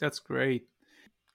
That's 0.00 0.18
great. 0.18 0.66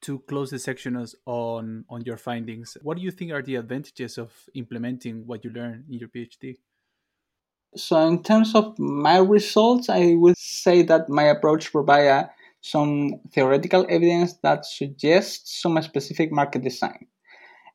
To 0.01 0.19
close 0.19 0.51
the 0.51 0.59
section 0.59 0.95
on 1.25 1.85
on 1.89 2.03
your 2.05 2.17
findings, 2.17 2.77
what 2.81 2.97
do 2.97 3.03
you 3.03 3.11
think 3.11 3.31
are 3.31 3.41
the 3.41 3.55
advantages 3.55 4.17
of 4.17 4.31
implementing 4.53 5.25
what 5.25 5.43
you 5.43 5.51
learn 5.51 5.85
in 5.89 5.99
your 5.99 6.09
PhD? 6.09 6.57
So, 7.75 8.07
in 8.07 8.23
terms 8.23 8.55
of 8.55 8.77
my 8.79 9.17
results, 9.17 9.89
I 9.89 10.15
would 10.15 10.37
say 10.37 10.81
that 10.83 11.09
my 11.09 11.23
approach 11.23 11.71
provides 11.71 12.29
some 12.61 13.19
theoretical 13.31 13.85
evidence 13.89 14.33
that 14.43 14.65
suggests 14.65 15.61
some 15.61 15.81
specific 15.81 16.31
market 16.31 16.63
design. 16.63 17.07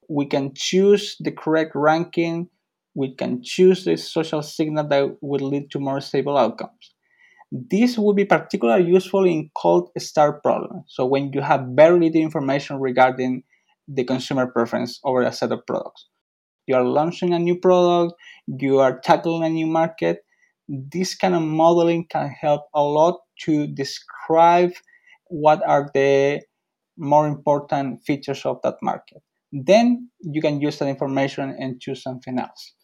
We 0.09 0.27
can 0.27 0.55
choose 0.55 1.17
the 1.21 1.33
correct 1.33 1.73
ranking 1.75 2.49
we 3.01 3.15
can 3.15 3.43
choose 3.43 3.85
the 3.85 3.97
social 3.97 4.43
signal 4.43 4.87
that 4.89 5.05
would 5.23 5.41
lead 5.41 5.71
to 5.71 5.79
more 5.79 6.01
stable 6.01 6.37
outcomes. 6.37 6.95
This 7.51 7.97
would 7.99 8.17
be 8.17 8.27
particularly 8.27 8.89
useful 8.89 9.25
in 9.25 9.51
cold 9.57 9.89
start 9.99 10.43
problems. 10.43 10.85
So 10.89 11.07
when 11.07 11.33
you 11.33 11.41
have 11.41 11.63
very 11.83 11.99
little 11.99 12.21
information 12.21 12.79
regarding 12.79 13.43
the 13.89 14.05
consumer 14.05 14.47
preference 14.47 15.01
over 15.05 15.23
a 15.23 15.33
set 15.33 15.53
of 15.53 15.67
products. 15.67 16.09
You 16.67 16.77
are 16.77 16.85
launching 16.85 17.33
a 17.33 17.39
new 17.39 17.59
product, 17.59 18.15
you 18.47 18.79
are 18.79 19.01
tackling 19.01 19.43
a 19.45 19.49
new 19.49 19.67
market. 19.67 20.19
This 20.69 21.17
kind 21.17 21.35
of 21.35 21.43
modeling 21.43 22.07
can 22.09 22.29
help 22.29 22.63
a 22.75 22.83
lot 22.83 23.17
to 23.45 23.67
describe 23.67 24.73
what 25.27 25.61
are 25.67 25.91
the 25.95 26.43
more 26.97 27.27
important 27.27 28.05
features 28.05 28.45
of 28.45 28.59
that 28.63 28.77
market. 28.83 29.23
Then 29.53 30.11
you 30.21 30.41
can 30.41 30.61
use 30.61 30.79
that 30.79 30.89
information 30.89 31.57
and 31.59 31.81
choose 31.81 32.03
something 32.03 32.39
else. 32.39 32.75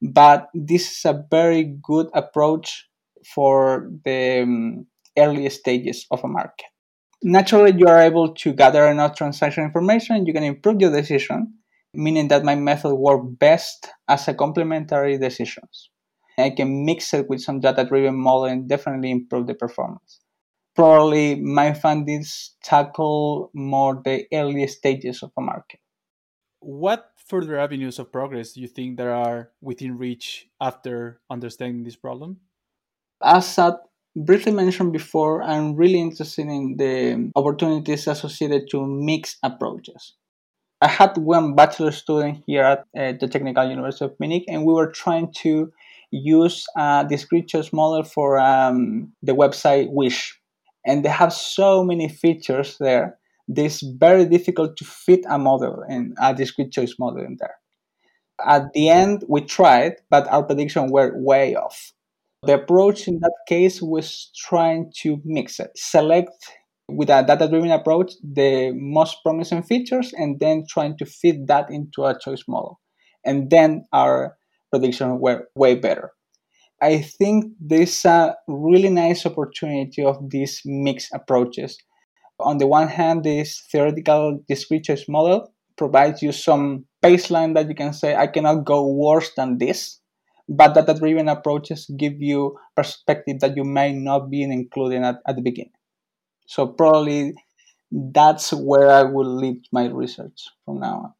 But 0.00 0.48
this 0.54 0.90
is 0.90 1.04
a 1.04 1.24
very 1.30 1.76
good 1.82 2.08
approach 2.14 2.88
for 3.34 3.90
the 4.04 4.42
um, 4.42 4.86
early 5.18 5.48
stages 5.50 6.06
of 6.10 6.24
a 6.24 6.28
market. 6.28 6.66
Naturally, 7.22 7.74
you 7.76 7.86
are 7.86 8.00
able 8.00 8.34
to 8.34 8.52
gather 8.52 8.86
enough 8.86 9.16
transaction 9.16 9.64
information, 9.64 10.26
you 10.26 10.32
can 10.32 10.42
improve 10.42 10.80
your 10.80 10.90
decision, 10.90 11.54
meaning 11.92 12.28
that 12.28 12.44
my 12.44 12.54
method 12.54 12.94
works 12.94 13.26
best 13.38 13.90
as 14.08 14.26
a 14.28 14.34
complementary 14.34 15.18
decisions. 15.18 15.90
I 16.38 16.50
can 16.50 16.86
mix 16.86 17.12
it 17.12 17.28
with 17.28 17.42
some 17.42 17.60
data-driven 17.60 18.16
model 18.16 18.44
and 18.44 18.68
definitely 18.68 19.10
improve 19.10 19.46
the 19.46 19.54
performance. 19.54 20.20
Probably 20.74 21.34
my 21.34 21.74
findings 21.74 22.54
tackle 22.62 23.50
more 23.54 24.00
the 24.02 24.24
early 24.32 24.66
stages 24.66 25.22
of 25.22 25.32
a 25.36 25.42
market. 25.42 25.80
What 26.60 27.04
further 27.30 27.56
avenues 27.58 27.98
of 28.00 28.10
progress 28.10 28.56
you 28.56 28.66
think 28.66 28.96
there 28.96 29.14
are 29.14 29.50
within 29.62 29.96
reach 29.96 30.48
after 30.60 31.20
understanding 31.30 31.84
this 31.84 31.96
problem? 31.96 32.38
As 33.22 33.58
I 33.58 33.74
briefly 34.16 34.52
mentioned 34.52 34.92
before, 34.92 35.42
I'm 35.42 35.76
really 35.76 36.00
interested 36.00 36.46
in 36.46 36.76
the 36.76 37.30
opportunities 37.36 38.08
associated 38.08 38.68
to 38.70 38.84
mixed 38.84 39.38
approaches. 39.44 40.14
I 40.82 40.88
had 40.88 41.16
one 41.18 41.54
bachelor 41.54 41.92
student 41.92 42.42
here 42.46 42.64
at 42.64 42.80
uh, 42.98 43.12
the 43.20 43.28
Technical 43.28 43.68
University 43.68 44.06
of 44.06 44.18
Munich, 44.18 44.44
and 44.48 44.64
we 44.64 44.72
were 44.72 44.90
trying 44.90 45.32
to 45.42 45.72
use 46.10 46.66
a 46.76 47.06
discrete 47.08 47.48
choice 47.48 47.72
model 47.72 48.02
for 48.02 48.40
um, 48.40 49.12
the 49.22 49.34
website 49.34 49.92
Wish. 49.92 50.40
And 50.84 51.04
they 51.04 51.10
have 51.10 51.32
so 51.32 51.84
many 51.84 52.08
features 52.08 52.78
there 52.78 53.19
it's 53.56 53.82
very 53.82 54.24
difficult 54.26 54.76
to 54.76 54.84
fit 54.84 55.20
a 55.28 55.38
model 55.38 55.82
and 55.88 56.16
a 56.20 56.34
discrete 56.34 56.72
choice 56.72 56.94
model 56.98 57.24
in 57.24 57.36
there. 57.40 57.56
At 58.46 58.72
the 58.72 58.88
end, 58.88 59.24
we 59.28 59.42
tried, 59.42 59.96
but 60.08 60.26
our 60.28 60.42
prediction 60.42 60.90
were 60.90 61.12
way 61.14 61.54
off. 61.54 61.92
The 62.42 62.54
approach 62.54 63.06
in 63.06 63.20
that 63.20 63.34
case 63.46 63.82
was 63.82 64.30
trying 64.34 64.92
to 65.02 65.20
mix 65.24 65.60
it, 65.60 65.72
select 65.76 66.32
with 66.88 67.10
a 67.10 67.22
data 67.22 67.48
driven 67.48 67.70
approach 67.70 68.12
the 68.22 68.72
most 68.74 69.18
promising 69.22 69.62
features, 69.62 70.12
and 70.14 70.40
then 70.40 70.64
trying 70.68 70.96
to 70.98 71.04
fit 71.04 71.46
that 71.48 71.70
into 71.70 72.04
a 72.04 72.18
choice 72.18 72.44
model. 72.48 72.80
And 73.24 73.50
then 73.50 73.86
our 73.92 74.36
prediction 74.70 75.20
were 75.20 75.48
way 75.54 75.74
better. 75.74 76.12
I 76.82 77.02
think 77.02 77.52
there's 77.60 78.04
a 78.06 78.36
really 78.48 78.88
nice 78.88 79.26
opportunity 79.26 80.02
of 80.02 80.30
these 80.30 80.62
mixed 80.64 81.10
approaches 81.12 81.76
on 82.42 82.58
the 82.58 82.66
one 82.66 82.88
hand, 82.88 83.24
this 83.24 83.60
theoretical 83.70 84.40
discrete 84.48 84.84
choice 84.84 85.08
model 85.08 85.52
provides 85.76 86.22
you 86.22 86.32
some 86.32 86.84
baseline 87.02 87.54
that 87.54 87.68
you 87.68 87.74
can 87.74 87.92
say, 87.92 88.14
I 88.16 88.26
cannot 88.26 88.64
go 88.64 88.86
worse 88.86 89.30
than 89.36 89.58
this. 89.58 90.00
but 90.50 90.74
data 90.74 90.94
driven 90.94 91.28
approaches 91.28 91.88
give 91.96 92.20
you 92.20 92.58
perspective 92.74 93.38
that 93.40 93.56
you 93.56 93.62
may 93.64 93.92
not 93.92 94.28
be 94.30 94.42
including 94.42 95.04
at, 95.04 95.22
at 95.26 95.36
the 95.36 95.42
beginning. 95.42 95.72
So 96.46 96.66
probably 96.66 97.34
that's 97.92 98.52
where 98.52 98.90
I 98.90 99.04
will 99.04 99.36
lead 99.36 99.62
my 99.72 99.86
research 99.86 100.42
from 100.64 100.80
now 100.80 100.96
on. 100.96 101.12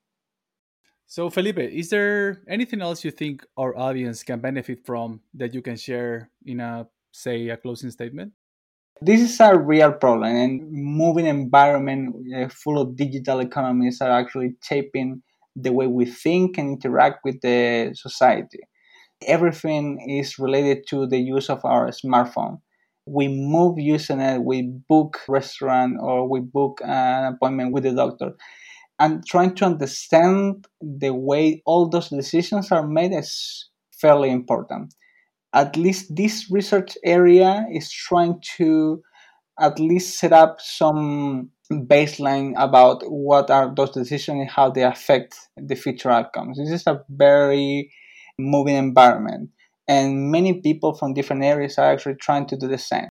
So, 1.07 1.31
Felipe, 1.31 1.59
is 1.59 1.91
there 1.91 2.43
anything 2.49 2.81
else 2.83 3.05
you 3.05 3.11
think 3.11 3.45
our 3.57 3.77
audience 3.77 4.23
can 4.23 4.41
benefit 4.41 4.87
from 4.87 5.21
that 5.35 5.55
you 5.55 5.63
can 5.63 5.77
share 5.77 6.31
in 6.47 6.61
a, 6.61 6.87
say, 7.11 7.49
a 7.49 7.57
closing 7.57 7.91
statement? 7.91 8.33
This 9.03 9.21
is 9.21 9.41
a 9.41 9.59
real 9.59 9.93
problem, 9.93 10.25
and 10.37 10.61
moving 10.71 11.27
environment 11.27 12.15
uh, 12.37 12.49
full 12.49 12.79
of 12.79 12.97
digital 12.97 13.41
economies 13.41 14.01
are 14.03 14.11
actually 14.11 14.57
shaping 14.63 15.23
the 15.57 15.73
way 15.73 15.87
we 15.87 16.05
think 16.05 16.59
and 16.59 16.69
interact 16.73 17.25
with 17.25 17.41
the 17.41 17.93
society. 17.95 18.61
Everything 19.27 19.99
is 20.09 20.39
related 20.39 20.87
to 20.89 21.07
the 21.07 21.19
use 21.19 21.51
of 21.51 21.65
our 21.65 21.91
smartphone. 21.91 22.61
We 23.07 23.29
move 23.29 23.79
using 23.79 24.21
it, 24.21 24.43
we 24.43 24.63
book 24.89 25.21
restaurant 25.29 25.97
or 26.01 26.29
we 26.29 26.41
book 26.41 26.81
an 26.85 27.35
appointment 27.35 27.73
with 27.73 27.85
the 27.85 27.93
doctor. 27.93 28.33
And 28.99 29.27
trying 29.27 29.55
to 29.57 29.67
understand 29.67 30.67
the 30.81 31.15
way 31.15 31.63
all 31.67 31.89
those 31.89 32.11
decisions 32.11 32.73
are 32.73 32.87
made 32.87 33.13
is 33.15 33.71
fairly 33.93 34.31
important. 34.31 34.95
At 35.53 35.77
least 35.77 36.15
this 36.15 36.51
research 36.51 36.97
area 37.05 37.67
is 37.73 37.91
trying 37.91 38.41
to 38.57 39.03
at 39.59 39.79
least 39.79 40.19
set 40.19 40.33
up 40.33 40.61
some 40.61 41.51
baseline 41.71 42.55
about 42.57 43.03
what 43.05 43.51
are 43.51 43.73
those 43.75 43.91
decisions 43.91 44.41
and 44.41 44.51
how 44.51 44.71
they 44.71 44.83
affect 44.83 45.37
the 45.57 45.75
future 45.75 46.11
outcomes. 46.11 46.59
This 46.59 46.71
is 46.71 46.87
a 46.87 47.03
very 47.09 47.93
moving 48.39 48.77
environment. 48.77 49.51
And 49.87 50.31
many 50.31 50.61
people 50.61 50.95
from 50.95 51.15
different 51.15 51.45
areas 51.45 51.79
are 51.79 51.93
actually 51.93 52.15
trying 52.15 52.47
to 52.47 52.57
do 52.57 52.69
the 52.69 52.79
same, 52.79 53.09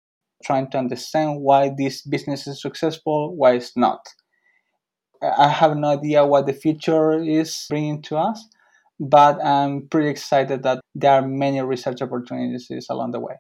trying 0.44 0.70
to 0.72 0.78
understand 0.78 1.42
why 1.42 1.72
this 1.78 2.02
business 2.02 2.48
is 2.48 2.62
successful, 2.62 3.36
why 3.36 3.54
it's 3.54 3.78
not. 3.78 4.00
I 5.22 5.48
have 5.50 5.78
no 5.78 5.90
idea 5.90 6.26
what 6.26 6.48
the 6.48 6.54
future 6.54 7.20
is 7.22 7.66
bringing 7.70 8.02
to 8.04 8.18
us, 8.18 8.46
but 9.00 9.44
I'm 9.44 9.88
pretty 9.88 10.10
excited 10.10 10.64
that 10.64 10.82
there 10.96 11.12
are 11.12 11.28
many 11.28 11.62
research 11.62 12.02
opportunities 12.02 12.88
along 12.90 13.12
the 13.12 13.20
way. 13.20 13.36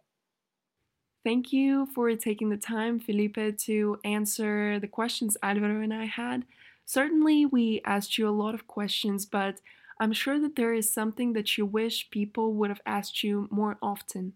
Thank 1.24 1.54
you 1.54 1.88
for 1.96 2.13
taking 2.16 2.50
the 2.50 2.58
time, 2.58 3.00
Felipe, 3.00 3.58
to 3.60 3.98
answer 4.04 4.80
the 4.80 4.88
questions 4.88 5.38
Alvaro 5.42 5.82
and 5.82 5.94
I 5.94 6.06
had. 6.06 6.46
Certainly, 6.86 7.46
we 7.46 7.82
asked 7.86 8.18
you 8.18 8.28
a 8.28 8.32
lot 8.44 8.54
of 8.54 8.68
questions, 8.68 9.26
but 9.26 9.62
I'm 10.02 10.12
sure 10.12 10.38
that 10.39 10.58
there 10.58 10.74
is 10.74 10.94
something 10.94 11.32
that 11.34 11.58
you 11.58 11.66
wish 11.66 12.10
people 12.10 12.54
would 12.56 12.70
have 12.70 12.82
asked 12.86 13.24
you 13.24 13.48
more 13.50 13.78
often. 13.82 14.34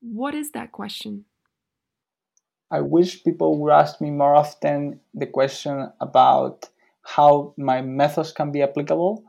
What 0.00 0.34
is 0.34 0.52
that 0.52 0.72
question? 0.72 1.26
I 2.70 2.80
wish 2.80 3.22
people 3.22 3.58
would 3.58 3.72
ask 3.72 4.00
me 4.00 4.10
more 4.10 4.34
often 4.34 5.00
the 5.12 5.26
question 5.26 5.92
about 6.00 6.70
how 7.02 7.52
my 7.58 7.82
methods 7.82 8.32
can 8.32 8.50
be 8.50 8.62
applicable. 8.62 9.24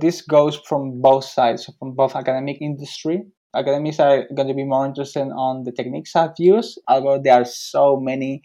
This 0.00 0.20
goes 0.20 0.56
from 0.68 1.00
both 1.00 1.24
sides, 1.24 1.70
from 1.78 1.94
both 1.94 2.14
academic 2.14 2.58
industry. 2.60 3.22
Academics 3.54 3.98
are 3.98 4.24
going 4.34 4.48
to 4.48 4.54
be 4.54 4.64
more 4.64 4.84
interested 4.84 5.22
on 5.22 5.64
the 5.64 5.72
techniques 5.72 6.14
I've 6.14 6.38
used, 6.38 6.78
although 6.88 7.20
there 7.22 7.40
are 7.40 7.46
so 7.46 7.98
many 7.98 8.42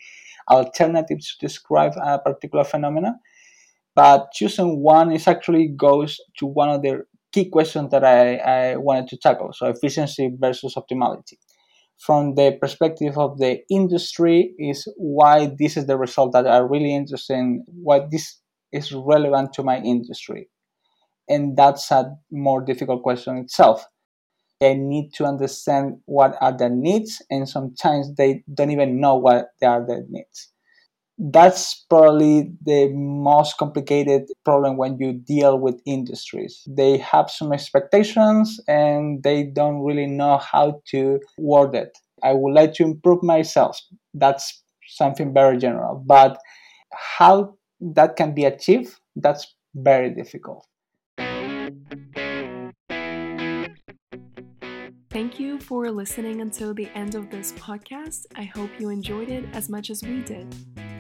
alternatives 0.50 1.36
to 1.36 1.48
describe 1.48 1.94
a 2.02 2.20
particular 2.20 2.64
phenomena 2.64 3.16
but 3.96 4.32
choosing 4.32 4.82
one 4.82 5.12
is 5.12 5.28
actually 5.28 5.68
goes 5.68 6.18
to 6.38 6.46
one 6.46 6.70
of 6.70 6.82
the 6.82 7.04
key 7.34 7.50
questions 7.50 7.92
that 7.92 8.04
I, 8.04 8.36
I 8.38 8.76
wanted 8.78 9.08
to 9.10 9.18
tackle. 9.18 9.52
So 9.54 9.68
efficiency 9.68 10.32
versus 10.40 10.76
optimality. 10.76 11.38
From 11.98 12.36
the 12.36 12.58
perspective 12.60 13.18
of 13.18 13.38
the 13.38 13.60
industry, 13.70 14.54
is 14.58 14.92
why 14.98 15.52
this 15.60 15.78
is 15.78 15.86
the 15.86 15.98
result 15.98 16.34
that 16.34 16.48
are 16.48 16.68
really 16.68 16.96
interesting, 16.96 17.64
why 17.68 18.08
this 18.10 18.40
is 18.72 18.92
relevant 18.92 19.54
to 19.54 19.64
my 19.64 19.78
industry. 19.78 20.50
And 21.32 21.58
that's 21.58 21.92
a 21.92 22.16
more 22.32 22.62
difficult 22.62 23.04
question 23.04 23.38
itself. 23.38 23.86
They 24.60 24.76
need 24.76 25.14
to 25.16 25.26
understand 25.26 26.02
what 26.06 26.36
are 26.42 26.56
their 26.56 26.70
needs, 26.70 27.22
and 27.30 27.50
sometimes 27.50 28.16
they 28.16 28.44
don't 28.54 28.72
even 28.72 29.00
know 29.02 29.16
what 29.16 29.48
they 29.60 29.68
are 29.68 29.86
their 29.86 30.06
needs 30.10 30.52
that's 31.18 31.86
probably 31.90 32.52
the 32.66 32.90
most 32.94 33.58
complicated 33.58 34.24
problem 34.44 34.78
when 34.78 34.98
you 35.00 35.14
deal 35.14 35.60
with 35.60 35.80
industries. 35.86 36.64
They 36.68 36.98
have 36.98 37.30
some 37.30 37.54
expectations 37.54 38.60
and 38.68 39.22
they 39.22 39.44
don't 39.44 39.84
really 39.84 40.08
know 40.08 40.38
how 40.40 40.82
to 40.88 41.20
word 41.38 41.76
it. 41.76 41.96
I 42.24 42.34
would 42.34 42.54
like 42.54 42.74
to 42.76 42.84
improve 42.84 43.22
myself. 43.24 43.80
That's 44.14 44.64
something 44.88 45.34
very 45.34 45.58
general. 45.58 46.04
But 46.06 46.40
how 46.94 47.56
that 47.82 48.16
can 48.16 48.34
be 48.34 48.46
achieved, 48.46 48.96
that's 49.16 49.56
very 49.76 50.10
difficult. 50.12 50.66
Thank 55.12 55.42
you 55.42 55.60
for 55.60 55.92
listening 55.92 56.40
until 56.40 56.74
the 56.74 56.88
end 56.96 57.16
of 57.16 57.30
this 57.30 57.52
podcast. 57.52 58.28
I 58.38 58.44
hope 58.44 58.70
you 58.80 58.88
enjoyed 58.88 59.28
it 59.28 59.44
as 59.52 59.68
much 59.68 59.90
as 59.90 60.02
we 60.02 60.22
did. 60.22 60.48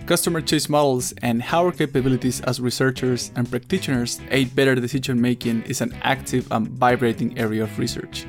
Customer 0.05 0.41
choice 0.41 0.67
models 0.67 1.13
and 1.21 1.41
how 1.41 1.63
our 1.63 1.71
capabilities 1.71 2.41
as 2.41 2.59
researchers 2.59 3.31
and 3.37 3.49
practitioners 3.49 4.19
aid 4.29 4.53
better 4.53 4.75
decision 4.75 5.21
making 5.21 5.61
is 5.63 5.79
an 5.79 5.93
active 6.01 6.51
and 6.51 6.67
vibrating 6.67 7.39
area 7.39 7.63
of 7.63 7.79
research, 7.79 8.25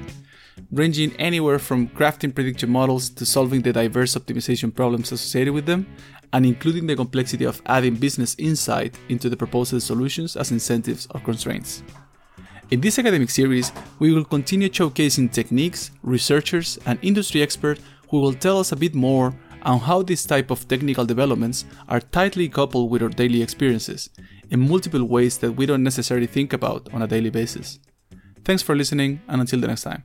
ranging 0.71 1.17
anywhere 1.17 1.59
from 1.59 1.89
crafting 1.89 2.33
prediction 2.33 2.71
models 2.71 3.11
to 3.11 3.27
solving 3.27 3.63
the 3.63 3.73
diverse 3.73 4.15
optimization 4.15 4.73
problems 4.73 5.11
associated 5.11 5.53
with 5.53 5.67
them, 5.67 5.85
and 6.33 6.47
including 6.47 6.87
the 6.87 6.95
complexity 6.95 7.45
of 7.45 7.61
adding 7.67 7.97
business 7.97 8.37
insight 8.39 8.97
into 9.09 9.29
the 9.29 9.37
proposed 9.37 9.83
solutions 9.83 10.37
as 10.37 10.53
incentives 10.53 11.09
or 11.13 11.21
constraints. 11.23 11.83
In 12.73 12.81
this 12.81 12.99
academic 12.99 13.29
series, 13.29 13.71
we 13.99 14.15
will 14.15 14.25
continue 14.25 14.71
showcasing 14.71 15.31
techniques, 15.31 15.91
researchers, 16.03 16.79
and 16.87 16.99
industry 17.03 17.43
experts 17.43 17.83
who 18.09 18.19
will 18.19 18.33
tell 18.33 18.59
us 18.59 18.73
a 18.73 18.77
bit 18.77 18.95
more 18.95 19.35
on 19.61 19.79
how 19.79 20.01
this 20.01 20.25
type 20.25 20.51
of 20.51 20.67
technical 20.67 21.05
developments 21.05 21.67
are 21.87 22.01
tightly 22.01 22.49
coupled 22.49 22.91
with 22.91 23.03
our 23.03 23.11
daily 23.11 23.43
experiences 23.43 24.09
in 24.49 24.67
multiple 24.67 25.05
ways 25.05 25.37
that 25.37 25.53
we 25.53 25.67
don't 25.67 25.83
necessarily 25.83 26.27
think 26.27 26.55
about 26.55 26.89
on 26.95 27.03
a 27.03 27.07
daily 27.07 27.29
basis. 27.29 27.79
Thanks 28.43 28.63
for 28.63 28.75
listening, 28.75 29.21
and 29.29 29.43
until 29.43 29.61
the 29.61 29.67
next 29.67 29.83
time. 29.83 30.05